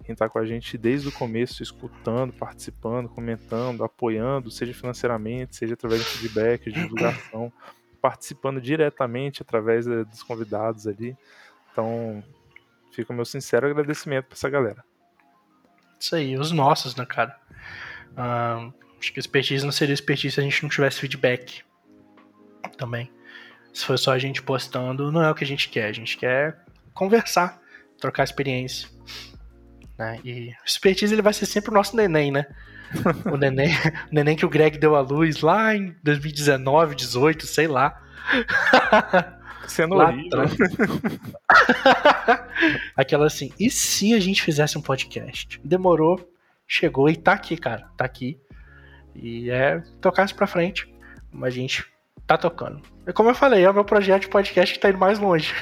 [0.06, 5.74] Quem está com a gente desde o começo, escutando, participando, comentando, apoiando, seja financeiramente, seja
[5.74, 7.52] através de feedback, de divulgação,
[8.00, 11.16] participando diretamente através dos convidados ali.
[11.72, 12.22] Então,
[12.92, 14.84] fica o meu sincero agradecimento para essa galera.
[15.98, 17.36] Isso aí, os nossos, né, cara?
[18.12, 21.64] Uh, acho que expertise não seria expertise se a gente não tivesse feedback
[22.78, 23.10] também.
[23.74, 25.88] Se for só a gente postando, não é o que a gente quer.
[25.88, 27.60] A gente quer conversar,
[27.98, 28.88] trocar experiência.
[29.98, 30.20] Né?
[30.24, 32.46] E o expertise ele vai ser sempre o nosso neném, né?
[33.32, 33.74] o neném,
[34.10, 38.00] o neném que o Greg deu à luz lá em 2019, 18, sei lá.
[39.66, 40.42] Sendo lá horrível.
[42.96, 45.60] Aquela assim, e se a gente fizesse um podcast?
[45.64, 46.32] Demorou,
[46.68, 47.88] chegou e tá aqui, cara.
[47.96, 48.38] Tá aqui.
[49.14, 50.88] E é tocar isso pra frente.
[51.32, 51.84] Mas a gente
[52.26, 52.80] tá tocando.
[53.06, 55.52] E como eu falei, é o meu projeto de podcast que tá indo mais longe.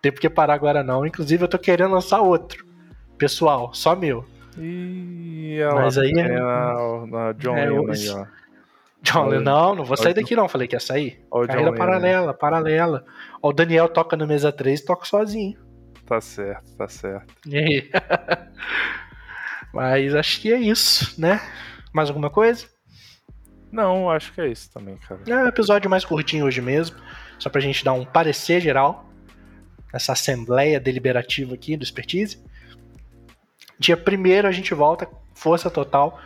[0.00, 1.04] Tem porque parar agora não.
[1.04, 2.64] Inclusive eu tô querendo lançar outro.
[3.18, 4.24] Pessoal, só meu.
[4.58, 8.26] E Mas aí é, a, John é, Lennon aí, ó.
[9.02, 11.24] John Lennon, não, não vou sair daqui não, falei que ia sair.
[11.30, 13.04] Olha Carreira paralela, paralela.
[13.42, 15.58] Ó, o Daniel toca no mesa 3 toca sozinho.
[16.06, 17.34] Tá certo, tá certo.
[19.72, 21.40] Mas acho que é isso, né?
[21.92, 22.66] Mais alguma coisa?
[23.70, 25.20] Não, acho que é isso também, cara.
[25.26, 26.96] É um episódio mais curtinho hoje mesmo,
[27.38, 29.09] só pra gente dar um parecer geral
[29.92, 32.42] nessa assembleia deliberativa aqui do Expertise.
[33.78, 36.20] Dia 1 a gente volta, força total.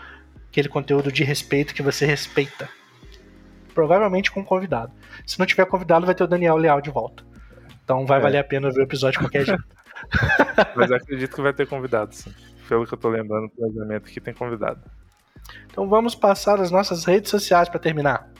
[0.48, 2.68] aquele conteúdo de respeito que você respeita.
[3.74, 4.92] Provavelmente com convidado.
[5.26, 7.24] Se não tiver convidado, vai ter o Daniel Leal de volta.
[7.82, 8.22] Então vai é.
[8.22, 9.64] valer a pena ver o episódio de qualquer jeito.
[10.76, 12.32] Mas acredito que vai ter convidado, sim.
[12.68, 14.80] Pelo que eu tô lembrando do planejamento aqui, tem convidado.
[15.66, 18.30] Então vamos passar as nossas redes sociais para terminar.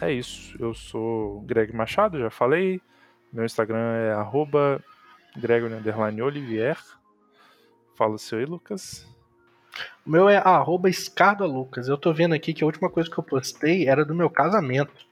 [0.00, 0.54] É isso.
[0.60, 2.80] Eu sou Greg Machado, já falei.
[3.36, 4.82] Meu Instagram é arroba
[6.22, 6.78] Olivier.
[7.94, 9.06] Fala o seu aí, Lucas.
[10.06, 10.88] O meu é arroba
[11.40, 11.86] Lucas.
[11.86, 15.04] Eu tô vendo aqui que a última coisa que eu postei era do meu casamento.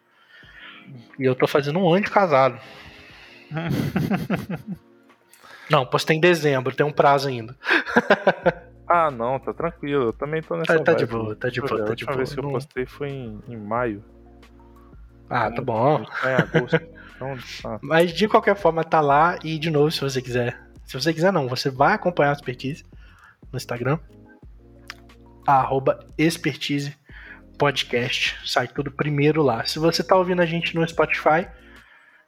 [1.18, 2.58] E eu tô fazendo um ano de casado.
[5.70, 7.54] Não, postei em dezembro, tem um prazo ainda.
[8.86, 10.04] ah, não, tá tranquilo.
[10.04, 10.76] Eu também tô nessa.
[10.76, 12.16] Tá, tá de boa, tá de boa, tá de boa.
[12.16, 14.04] A última vez que eu postei foi em, em maio.
[15.30, 16.04] Ah, tá bom.
[16.22, 16.78] É agosto.
[17.24, 17.78] então, tá.
[17.82, 19.38] Mas de qualquer forma, tá lá.
[19.42, 20.60] E de novo, se você quiser.
[20.84, 22.84] Se você quiser, não, você vai acompanhar a expertise
[23.50, 23.98] no Instagram.
[25.46, 26.96] Arroba expertise
[27.58, 28.36] podcast.
[28.44, 29.66] Sai tudo primeiro lá.
[29.66, 31.48] Se você tá ouvindo a gente no Spotify,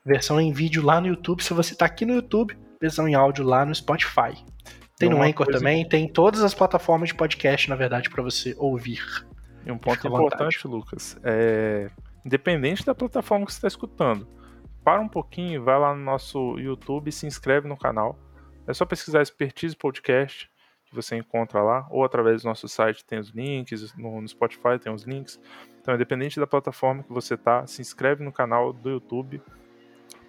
[0.04, 1.42] versão em vídeo lá no YouTube.
[1.42, 4.44] Se você tá aqui no YouTube, versão em áudio lá no Spotify.
[4.98, 5.58] Tem no Anchor coisa...
[5.58, 9.02] também, tem todas as plataformas de podcast, na verdade, para você ouvir.
[9.66, 11.90] E um ponto importante, Lucas, é
[12.24, 14.26] independente da plataforma que você está escutando,
[14.86, 18.16] para um pouquinho, vai lá no nosso YouTube e se inscreve no canal.
[18.68, 20.48] É só pesquisar Expertise Podcast,
[20.84, 24.94] que você encontra lá, ou através do nosso site tem os links, no, Spotify tem
[24.94, 25.40] os links.
[25.80, 29.42] Então, independente da plataforma que você tá, se inscreve no canal do YouTube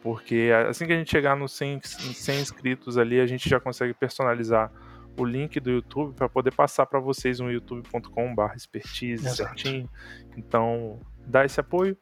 [0.01, 3.93] porque assim que a gente chegar nos 100, 100 inscritos ali, a gente já consegue
[3.93, 4.71] personalizar
[5.19, 9.89] o link do YouTube para poder passar para vocês no youtube.com/expertise certinho.
[10.37, 11.97] Então, dá esse apoio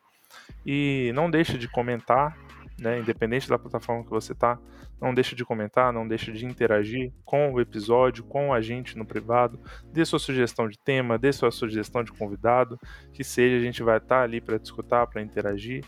[0.66, 2.38] e não deixa de comentar,
[2.78, 4.60] né, independente da plataforma que você tá,
[5.02, 9.06] não deixa de comentar, não deixa de interagir com o episódio, com a gente no
[9.06, 9.60] privado,
[9.92, 12.80] dê sua sugestão de tema, dê sua sugestão de convidado,
[13.14, 15.84] que seja, a gente vai estar tá ali para discutir, para interagir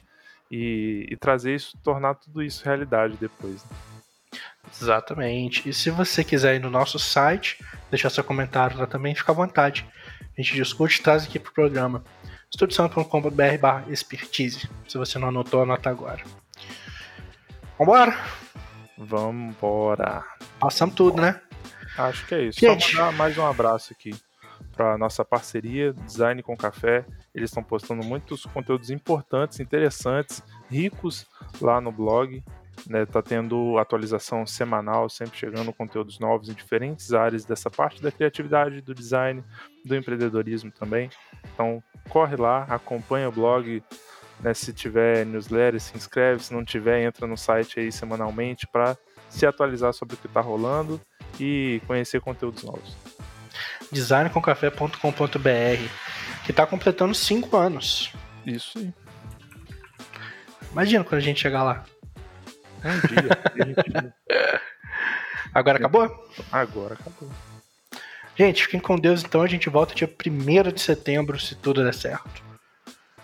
[0.51, 3.63] e, e, trazer isso, tornar tudo isso realidade depois.
[3.65, 3.77] Né?
[4.71, 5.67] Exatamente.
[5.67, 9.35] E se você quiser ir no nosso site, deixar seu comentário lá também, fica à
[9.35, 9.85] vontade.
[10.38, 12.03] A gente discute e traz aqui pro programa.
[12.51, 14.69] estudição.com.br barra expertise.
[14.88, 16.23] Se você não anotou, anota agora.
[17.78, 18.17] Vambora?
[18.97, 20.23] Vambora.
[20.59, 21.39] Passamos tudo, né?
[21.95, 22.59] Acho que é isso.
[22.59, 22.91] Gente.
[22.91, 24.15] Só mandar mais um abraço aqui
[24.75, 27.05] para nossa parceria Design com Café.
[27.36, 31.28] Eles estão postando muitos conteúdos importantes, interessantes, ricos
[31.61, 32.43] lá no blog.
[32.86, 38.11] Né, tá tendo atualização semanal, sempre chegando conteúdos novos em diferentes áreas dessa parte da
[38.11, 39.43] criatividade, do design,
[39.84, 41.09] do empreendedorismo também.
[41.53, 43.84] Então corre lá, acompanha o blog,
[44.39, 48.97] né, se tiver newsletter, se inscreve, se não tiver, entra no site aí semanalmente para
[49.29, 51.01] se atualizar sobre o que está rolando
[51.39, 52.95] e conhecer conteúdos novos
[53.91, 55.89] designcomcafé.com.br,
[56.45, 58.13] que está completando 5 anos.
[58.45, 58.93] Isso aí.
[60.71, 61.85] Imagina quando a gente chegar lá.
[62.83, 64.13] Um dia.
[65.53, 66.29] Agora acabou?
[66.51, 67.29] Agora acabou.
[68.35, 69.41] Gente, fiquem com Deus então.
[69.41, 72.43] A gente volta dia 1 de setembro, se tudo der certo.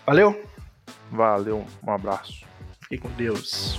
[0.04, 0.44] Valeu?
[1.10, 2.46] Valeu, um abraço.
[2.82, 3.78] Fiquem com Deus.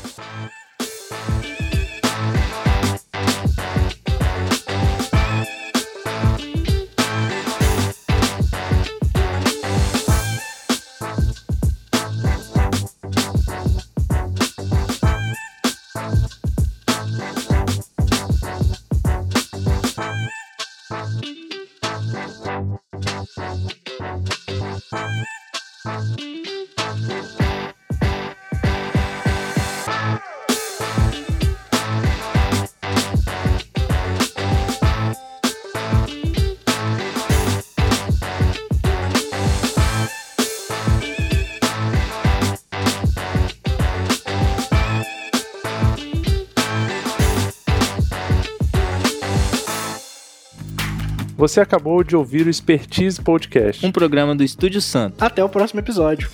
[51.46, 55.24] Você acabou de ouvir o Expertise Podcast, um programa do Estúdio Santo.
[55.24, 56.28] Até o próximo episódio.